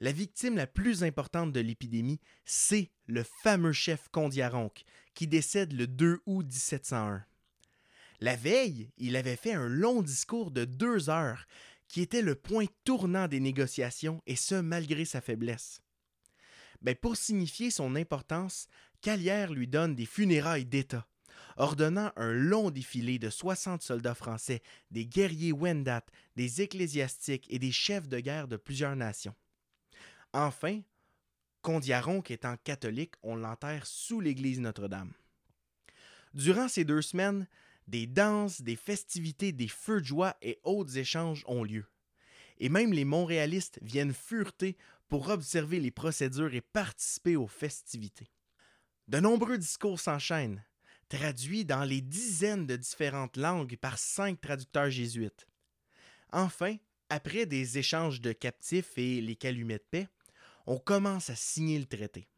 La 0.00 0.12
victime 0.12 0.56
la 0.56 0.66
plus 0.66 1.04
importante 1.04 1.52
de 1.52 1.60
l'épidémie, 1.60 2.20
c'est 2.44 2.90
le 3.06 3.24
fameux 3.42 3.72
chef 3.72 4.08
Condiaronc, 4.08 4.72
qui 5.14 5.26
décède 5.26 5.72
le 5.72 5.86
2 5.86 6.20
août 6.26 6.46
1701. 6.46 7.24
La 8.20 8.36
veille, 8.36 8.90
il 8.98 9.16
avait 9.16 9.36
fait 9.36 9.54
un 9.54 9.68
long 9.68 10.02
discours 10.02 10.50
de 10.50 10.64
deux 10.64 11.08
heures, 11.08 11.46
qui 11.88 12.02
était 12.02 12.22
le 12.22 12.34
point 12.34 12.66
tournant 12.84 13.28
des 13.28 13.40
négociations, 13.40 14.22
et 14.26 14.36
ce 14.36 14.56
malgré 14.56 15.04
sa 15.04 15.20
faiblesse. 15.20 15.80
Ben, 16.82 16.94
pour 16.94 17.16
signifier 17.16 17.70
son 17.70 17.96
importance, 17.96 18.68
Calière 19.00 19.52
lui 19.52 19.66
donne 19.66 19.94
des 19.94 20.06
funérailles 20.06 20.66
d'État 20.66 21.06
ordonnant 21.56 22.12
un 22.16 22.32
long 22.32 22.70
défilé 22.70 23.18
de 23.18 23.30
60 23.30 23.82
soldats 23.82 24.14
français, 24.14 24.62
des 24.90 25.06
guerriers 25.06 25.52
Wendat, 25.52 26.04
des 26.36 26.62
ecclésiastiques 26.62 27.46
et 27.50 27.58
des 27.58 27.72
chefs 27.72 28.08
de 28.08 28.20
guerre 28.20 28.48
de 28.48 28.56
plusieurs 28.56 28.96
nations. 28.96 29.34
Enfin, 30.36 30.82
Condiaronc 31.62 32.24
étant 32.28 32.58
catholique, 32.62 33.14
on 33.22 33.36
l'enterre 33.36 33.86
sous 33.86 34.20
l'église 34.20 34.60
Notre-Dame. 34.60 35.14
Durant 36.34 36.68
ces 36.68 36.84
deux 36.84 37.00
semaines, 37.00 37.48
des 37.86 38.06
danses, 38.06 38.60
des 38.60 38.76
festivités, 38.76 39.52
des 39.52 39.66
feux 39.66 40.02
de 40.02 40.04
joie 40.04 40.36
et 40.42 40.60
autres 40.62 40.98
échanges 40.98 41.42
ont 41.46 41.64
lieu. 41.64 41.86
Et 42.58 42.68
même 42.68 42.92
les 42.92 43.06
Montréalistes 43.06 43.78
viennent 43.80 44.12
fureter 44.12 44.76
pour 45.08 45.30
observer 45.30 45.80
les 45.80 45.90
procédures 45.90 46.52
et 46.52 46.60
participer 46.60 47.36
aux 47.36 47.46
festivités. 47.46 48.30
De 49.08 49.20
nombreux 49.20 49.56
discours 49.56 50.00
s'enchaînent, 50.00 50.62
traduit 51.08 51.64
dans 51.64 51.84
les 51.84 52.02
dizaines 52.02 52.66
de 52.66 52.76
différentes 52.76 53.38
langues 53.38 53.78
par 53.78 53.96
cinq 53.96 54.42
traducteurs 54.42 54.90
jésuites. 54.90 55.48
Enfin, 56.30 56.76
après 57.08 57.46
des 57.46 57.78
échanges 57.78 58.20
de 58.20 58.32
captifs 58.32 58.98
et 58.98 59.22
les 59.22 59.36
calumets 59.36 59.78
de 59.78 59.86
paix, 59.90 60.08
on 60.66 60.78
commence 60.78 61.30
à 61.30 61.36
signer 61.36 61.78
le 61.78 61.86
traité. 61.86 62.28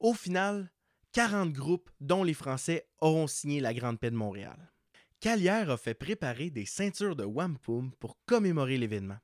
Au 0.00 0.14
final, 0.14 0.70
40 1.12 1.52
groupes, 1.52 1.90
dont 2.00 2.24
les 2.24 2.34
Français, 2.34 2.88
auront 3.00 3.26
signé 3.26 3.60
la 3.60 3.74
Grande 3.74 4.00
Paix 4.00 4.10
de 4.10 4.16
Montréal. 4.16 4.72
Calière 5.20 5.70
a 5.70 5.76
fait 5.76 5.94
préparer 5.94 6.50
des 6.50 6.66
ceintures 6.66 7.14
de 7.14 7.24
wampum 7.24 7.92
pour 8.00 8.18
commémorer 8.26 8.76
l'événement. 8.76 9.18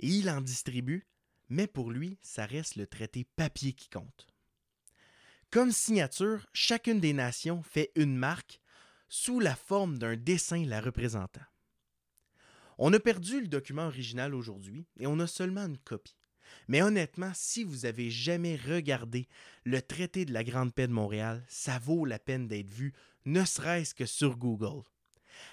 Et 0.00 0.08
il 0.08 0.30
en 0.30 0.40
distribue, 0.40 1.06
mais 1.50 1.66
pour 1.66 1.90
lui, 1.90 2.18
ça 2.22 2.46
reste 2.46 2.76
le 2.76 2.86
traité 2.86 3.24
papier 3.36 3.74
qui 3.74 3.90
compte. 3.90 4.26
Comme 5.50 5.70
signature, 5.70 6.46
chacune 6.52 6.98
des 6.98 7.12
nations 7.12 7.62
fait 7.62 7.92
une 7.94 8.16
marque 8.16 8.60
sous 9.08 9.38
la 9.38 9.54
forme 9.54 9.98
d'un 9.98 10.16
dessin 10.16 10.64
la 10.64 10.80
représentant. 10.80 11.44
On 12.78 12.92
a 12.92 12.98
perdu 12.98 13.40
le 13.40 13.46
document 13.46 13.86
original 13.86 14.34
aujourd'hui 14.34 14.86
et 14.98 15.06
on 15.06 15.20
a 15.20 15.26
seulement 15.26 15.66
une 15.66 15.78
copie. 15.78 16.16
Mais 16.68 16.82
honnêtement, 16.82 17.32
si 17.34 17.64
vous 17.64 17.86
avez 17.86 18.10
jamais 18.10 18.56
regardé 18.56 19.28
le 19.64 19.80
traité 19.82 20.24
de 20.24 20.32
la 20.32 20.44
Grande 20.44 20.74
Paix 20.74 20.86
de 20.86 20.92
Montréal, 20.92 21.44
ça 21.48 21.78
vaut 21.78 22.04
la 22.04 22.18
peine 22.18 22.48
d'être 22.48 22.70
vu, 22.70 22.92
ne 23.24 23.44
serait-ce 23.44 23.94
que 23.94 24.06
sur 24.06 24.36
Google. 24.36 24.82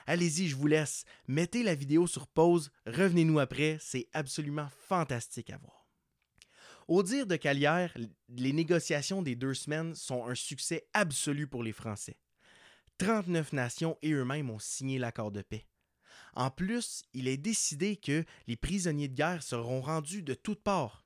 Allez-y, 0.06 0.47
je 0.47 0.56
vous 0.56 0.67
laisse. 0.67 1.06
Mettez 1.27 1.63
la 1.63 1.75
vidéo 1.75 2.08
sur 2.08 2.27
pause, 2.27 2.71
revenez-nous 2.86 3.39
après, 3.39 3.77
c'est 3.80 4.08
absolument 4.13 4.69
fantastique 4.88 5.49
à 5.49 5.58
voir. 5.58 5.88
Au 6.88 7.04
dire 7.04 7.25
de 7.25 7.36
Calière, 7.36 7.95
les 8.30 8.54
négociations 8.54 9.21
des 9.21 9.36
deux 9.36 9.54
semaines 9.54 9.95
sont 9.95 10.25
un 10.27 10.36
succès 10.36 10.88
absolu 10.93 11.47
pour 11.47 11.63
les 11.63 11.71
Français. 11.71 12.17
39 12.97 13.54
nations 13.54 13.97
et 14.01 14.12
eux-mêmes 14.12 14.49
ont 14.49 14.60
signé 14.60 14.99
l'accord 14.99 15.32
de 15.32 15.41
paix. 15.41 15.65
En 16.34 16.50
plus, 16.50 17.04
il 17.13 17.28
est 17.28 17.38
décidé 17.38 17.98
que 17.98 18.26
les 18.48 18.56
prisonniers 18.56 19.08
de 19.08 19.15
guerre 19.15 19.44
seront 19.44 19.82
rendus 19.82 20.24
de 20.24 20.34
toutes 20.34 20.63
parts. 20.63 21.06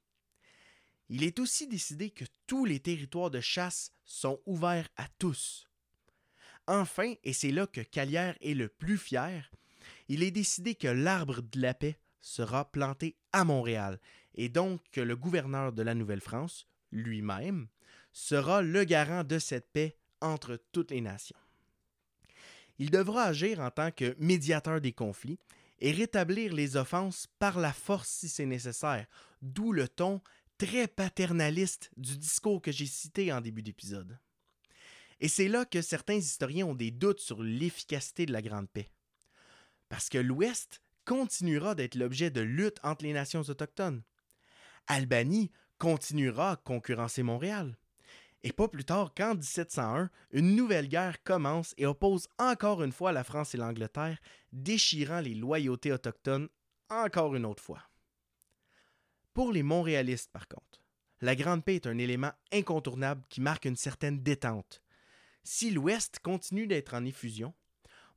Il 1.09 1.23
est 1.23 1.39
aussi 1.39 1.67
décidé 1.67 2.09
que 2.09 2.25
tous 2.47 2.65
les 2.65 2.79
territoires 2.79 3.31
de 3.31 3.41
chasse 3.41 3.91
sont 4.05 4.39
ouverts 4.45 4.89
à 4.97 5.07
tous. 5.19 5.67
Enfin, 6.67 7.13
et 7.23 7.33
c'est 7.33 7.51
là 7.51 7.67
que 7.67 7.81
Calière 7.81 8.35
est 8.41 8.55
le 8.55 8.67
plus 8.67 8.97
fier, 8.97 9.51
il 10.07 10.23
est 10.23 10.31
décidé 10.31 10.75
que 10.75 10.87
l'arbre 10.87 11.41
de 11.41 11.61
la 11.61 11.73
paix 11.73 11.99
sera 12.21 12.71
planté 12.71 13.15
à 13.31 13.43
Montréal 13.43 13.99
et 14.33 14.49
donc 14.49 14.81
que 14.91 15.01
le 15.01 15.15
gouverneur 15.15 15.73
de 15.73 15.83
la 15.83 15.93
Nouvelle-France, 15.93 16.67
lui-même, 16.91 17.67
sera 18.11 18.61
le 18.61 18.83
garant 18.83 19.23
de 19.23 19.39
cette 19.39 19.71
paix 19.71 19.97
entre 20.21 20.59
toutes 20.71 20.91
les 20.91 21.01
nations. 21.01 21.37
Il 22.77 22.91
devra 22.91 23.23
agir 23.23 23.59
en 23.59 23.71
tant 23.71 23.91
que 23.91 24.15
médiateur 24.19 24.81
des 24.81 24.93
conflits 24.93 25.39
et 25.79 25.91
rétablir 25.91 26.53
les 26.53 26.77
offenses 26.77 27.27
par 27.39 27.59
la 27.59 27.73
force 27.73 28.09
si 28.09 28.29
c'est 28.29 28.45
nécessaire, 28.45 29.07
d'où 29.41 29.71
le 29.71 29.87
ton 29.87 30.21
très 30.57 30.87
paternaliste 30.87 31.91
du 31.97 32.17
discours 32.17 32.61
que 32.61 32.71
j'ai 32.71 32.85
cité 32.85 33.31
en 33.31 33.41
début 33.41 33.61
d'épisode. 33.61 34.17
Et 35.19 35.27
c'est 35.27 35.47
là 35.47 35.65
que 35.65 35.81
certains 35.81 36.15
historiens 36.15 36.67
ont 36.67 36.75
des 36.75 36.91
doutes 36.91 37.21
sur 37.21 37.41
l'efficacité 37.41 38.25
de 38.25 38.33
la 38.33 38.41
Grande 38.41 38.69
Paix. 38.69 38.89
Parce 39.89 40.09
que 40.09 40.17
l'Ouest 40.17 40.81
continuera 41.05 41.75
d'être 41.75 41.95
l'objet 41.95 42.31
de 42.31 42.41
luttes 42.41 42.79
entre 42.83 43.05
les 43.05 43.13
nations 43.13 43.41
autochtones. 43.41 44.03
Albanie 44.87 45.51
continuera 45.77 46.51
à 46.51 46.55
concurrencer 46.57 47.23
Montréal. 47.23 47.77
Et 48.45 48.53
pas 48.53 48.69
plus 48.69 48.85
tard 48.85 49.13
qu'en 49.13 49.35
1701, 49.35 50.09
une 50.31 50.55
nouvelle 50.55 50.87
guerre 50.87 51.21
commence 51.23 51.73
et 51.77 51.85
oppose 51.85 52.29
encore 52.39 52.81
une 52.81 52.93
fois 52.93 53.11
la 53.11 53.25
France 53.25 53.53
et 53.53 53.57
l'Angleterre, 53.57 54.19
déchirant 54.53 55.19
les 55.19 55.35
loyautés 55.35 55.91
autochtones 55.91 56.47
encore 56.89 57.35
une 57.35 57.45
autre 57.45 57.61
fois. 57.61 57.81
Pour 59.33 59.51
les 59.51 59.63
montréalistes, 59.63 60.31
par 60.31 60.47
contre, 60.47 60.81
la 61.19 61.35
Grande 61.35 61.65
Paix 61.65 61.75
est 61.75 61.87
un 61.87 61.97
élément 61.97 62.31
incontournable 62.53 63.25
qui 63.27 63.41
marque 63.41 63.65
une 63.65 63.75
certaine 63.75 64.23
détente, 64.23 64.81
si 65.47 65.69
l'Ouest 65.69 66.19
continue 66.23 66.65
d'être 66.65 66.95
en 66.95 67.05
effusion, 67.05 67.53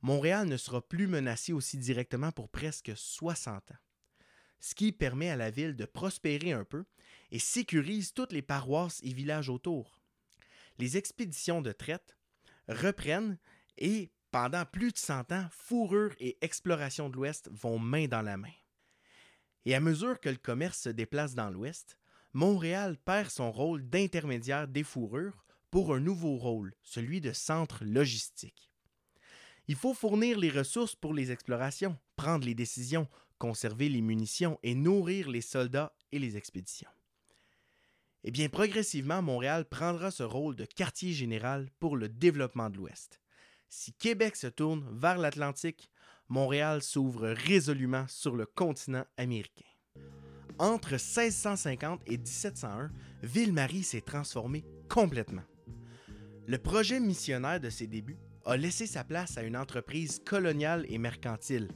Montréal 0.01 0.47
ne 0.47 0.57
sera 0.57 0.81
plus 0.81 1.05
menacé 1.05 1.53
aussi 1.53 1.77
directement 1.77 2.31
pour 2.31 2.49
presque 2.49 2.91
60 2.95 3.71
ans, 3.71 3.77
ce 4.59 4.73
qui 4.73 4.91
permet 4.91 5.29
à 5.29 5.35
la 5.35 5.51
ville 5.51 5.75
de 5.75 5.85
prospérer 5.85 6.53
un 6.53 6.63
peu 6.63 6.85
et 7.29 7.37
sécurise 7.37 8.15
toutes 8.15 8.31
les 8.31 8.41
paroisses 8.41 8.99
et 9.03 9.13
villages 9.13 9.49
autour. 9.49 9.98
Les 10.79 10.95
expéditions 10.95 11.61
de 11.61 11.73
traite 11.73 12.17
reprennent 12.69 13.37
et, 13.77 14.11
pendant 14.31 14.65
plus 14.65 14.91
de 14.91 14.97
100 14.97 15.31
ans, 15.33 15.47
fourrure 15.51 16.15
et 16.19 16.37
exploration 16.41 17.09
de 17.09 17.15
l'Ouest 17.15 17.49
vont 17.51 17.79
main 17.79 18.07
dans 18.07 18.21
la 18.21 18.37
main. 18.37 18.53
Et 19.65 19.75
à 19.75 19.81
mesure 19.81 20.19
que 20.19 20.29
le 20.29 20.37
commerce 20.37 20.79
se 20.79 20.89
déplace 20.89 21.35
dans 21.35 21.49
l'Ouest, 21.49 21.97
Montréal 22.33 22.97
perd 22.97 23.29
son 23.29 23.51
rôle 23.51 23.87
d'intermédiaire 23.89 24.67
des 24.67 24.83
fourrures 24.83 25.45
pour 25.69 25.93
un 25.93 25.99
nouveau 25.99 26.37
rôle, 26.37 26.73
celui 26.81 27.19
de 27.19 27.33
centre 27.33 27.83
logistique. 27.83 28.71
Il 29.67 29.75
faut 29.75 29.93
fournir 29.93 30.39
les 30.39 30.49
ressources 30.49 30.95
pour 30.95 31.13
les 31.13 31.31
explorations, 31.31 31.97
prendre 32.15 32.45
les 32.45 32.55
décisions, 32.55 33.07
conserver 33.37 33.89
les 33.89 34.01
munitions 34.01 34.57
et 34.63 34.75
nourrir 34.75 35.29
les 35.29 35.41
soldats 35.41 35.93
et 36.11 36.19
les 36.19 36.37
expéditions. 36.37 36.89
Eh 38.23 38.31
bien, 38.31 38.49
progressivement, 38.49 39.21
Montréal 39.21 39.65
prendra 39.65 40.11
ce 40.11 40.23
rôle 40.23 40.55
de 40.55 40.65
quartier 40.65 41.13
général 41.13 41.69
pour 41.79 41.95
le 41.95 42.09
développement 42.09 42.69
de 42.69 42.77
l'Ouest. 42.77 43.21
Si 43.69 43.93
Québec 43.93 44.35
se 44.35 44.47
tourne 44.47 44.85
vers 44.91 45.17
l'Atlantique, 45.17 45.89
Montréal 46.27 46.83
s'ouvre 46.83 47.29
résolument 47.29 48.05
sur 48.07 48.35
le 48.35 48.45
continent 48.45 49.05
américain. 49.17 49.65
Entre 50.59 50.91
1650 50.91 52.01
et 52.07 52.17
1701, 52.17 52.91
Ville-Marie 53.23 53.83
s'est 53.83 54.01
transformée 54.01 54.65
complètement. 54.89 55.45
Le 56.45 56.57
projet 56.57 56.99
missionnaire 56.99 57.61
de 57.61 57.69
ses 57.69 57.87
débuts 57.87 58.19
a 58.45 58.57
laissé 58.57 58.85
sa 58.85 59.03
place 59.03 59.37
à 59.37 59.43
une 59.43 59.55
entreprise 59.55 60.21
coloniale 60.25 60.85
et 60.89 60.97
mercantile. 60.97 61.69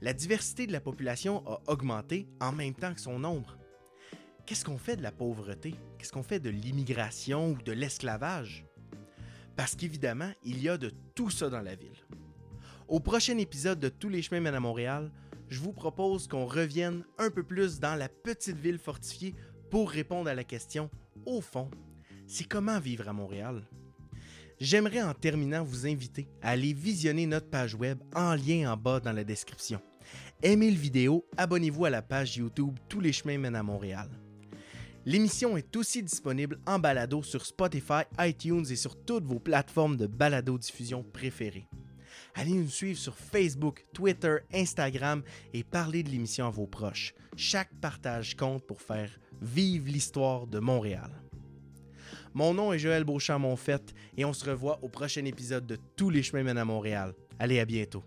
La 0.00 0.12
diversité 0.12 0.66
de 0.66 0.72
la 0.72 0.80
population 0.80 1.42
a 1.48 1.60
augmenté 1.66 2.28
en 2.40 2.52
même 2.52 2.74
temps 2.74 2.94
que 2.94 3.00
son 3.00 3.18
nombre. 3.18 3.56
Qu'est-ce 4.44 4.64
qu'on 4.64 4.78
fait 4.78 4.96
de 4.96 5.02
la 5.02 5.12
pauvreté? 5.12 5.74
Qu'est-ce 5.98 6.12
qu'on 6.12 6.24
fait 6.24 6.40
de 6.40 6.50
l'immigration 6.50 7.50
ou 7.50 7.62
de 7.62 7.72
l'esclavage? 7.72 8.66
Parce 9.54 9.76
qu'évidemment, 9.76 10.32
il 10.42 10.60
y 10.60 10.68
a 10.68 10.76
de 10.76 10.90
tout 11.14 11.30
ça 11.30 11.48
dans 11.48 11.60
la 11.60 11.76
ville. 11.76 11.90
Au 12.88 12.98
prochain 12.98 13.38
épisode 13.38 13.78
de 13.78 13.88
Tous 13.88 14.08
les 14.08 14.20
chemins 14.20 14.40
mènent 14.40 14.56
à 14.56 14.60
Montréal, 14.60 15.12
je 15.48 15.60
vous 15.60 15.72
propose 15.72 16.26
qu'on 16.26 16.46
revienne 16.46 17.04
un 17.18 17.30
peu 17.30 17.44
plus 17.44 17.78
dans 17.78 17.94
la 17.94 18.08
petite 18.08 18.56
ville 18.56 18.78
fortifiée 18.78 19.34
pour 19.70 19.90
répondre 19.90 20.28
à 20.28 20.34
la 20.34 20.44
question, 20.44 20.90
au 21.24 21.40
fond, 21.40 21.70
c'est 22.26 22.44
comment 22.44 22.80
vivre 22.80 23.08
à 23.08 23.12
Montréal? 23.12 23.62
J'aimerais 24.58 25.02
en 25.02 25.14
terminant 25.14 25.62
vous 25.62 25.86
inviter 25.86 26.28
à 26.40 26.50
aller 26.50 26.72
visionner 26.72 27.26
notre 27.26 27.48
page 27.48 27.74
web 27.74 27.98
en 28.14 28.34
lien 28.34 28.72
en 28.72 28.76
bas 28.76 29.00
dans 29.00 29.12
la 29.12 29.24
description. 29.24 29.80
Aimez 30.42 30.70
le 30.70 30.76
vidéo, 30.76 31.24
abonnez-vous 31.36 31.84
à 31.84 31.90
la 31.90 32.02
page 32.02 32.36
YouTube 32.36 32.78
Tous 32.88 33.00
les 33.00 33.12
chemins 33.12 33.38
mènent 33.38 33.56
à 33.56 33.62
Montréal. 33.62 34.08
L'émission 35.04 35.56
est 35.56 35.74
aussi 35.76 36.00
disponible 36.00 36.60
en 36.64 36.78
balado 36.78 37.24
sur 37.24 37.44
Spotify, 37.44 38.02
iTunes 38.20 38.64
et 38.70 38.76
sur 38.76 38.94
toutes 38.94 39.24
vos 39.24 39.40
plateformes 39.40 39.96
de 39.96 40.06
balado-diffusion 40.06 41.02
préférées. 41.02 41.66
Allez 42.34 42.52
nous 42.52 42.68
suivre 42.68 42.98
sur 42.98 43.16
Facebook, 43.16 43.84
Twitter, 43.92 44.36
Instagram 44.54 45.22
et 45.52 45.64
parlez 45.64 46.04
de 46.04 46.08
l'émission 46.08 46.46
à 46.46 46.50
vos 46.50 46.68
proches. 46.68 47.14
Chaque 47.36 47.74
partage 47.80 48.36
compte 48.36 48.64
pour 48.64 48.80
faire 48.80 49.10
vivre 49.40 49.90
l'histoire 49.90 50.46
de 50.46 50.60
Montréal. 50.60 51.10
Mon 52.32 52.54
nom 52.54 52.72
est 52.72 52.78
Joël 52.78 53.02
Beauchamp-Monfette 53.04 53.94
et 54.16 54.24
on 54.24 54.32
se 54.32 54.48
revoit 54.48 54.78
au 54.82 54.88
prochain 54.88 55.24
épisode 55.24 55.66
de 55.66 55.76
Tous 55.96 56.10
les 56.10 56.22
chemins 56.22 56.44
mènent 56.44 56.58
à 56.58 56.64
Montréal. 56.64 57.12
Allez, 57.40 57.58
à 57.58 57.64
bientôt. 57.64 58.04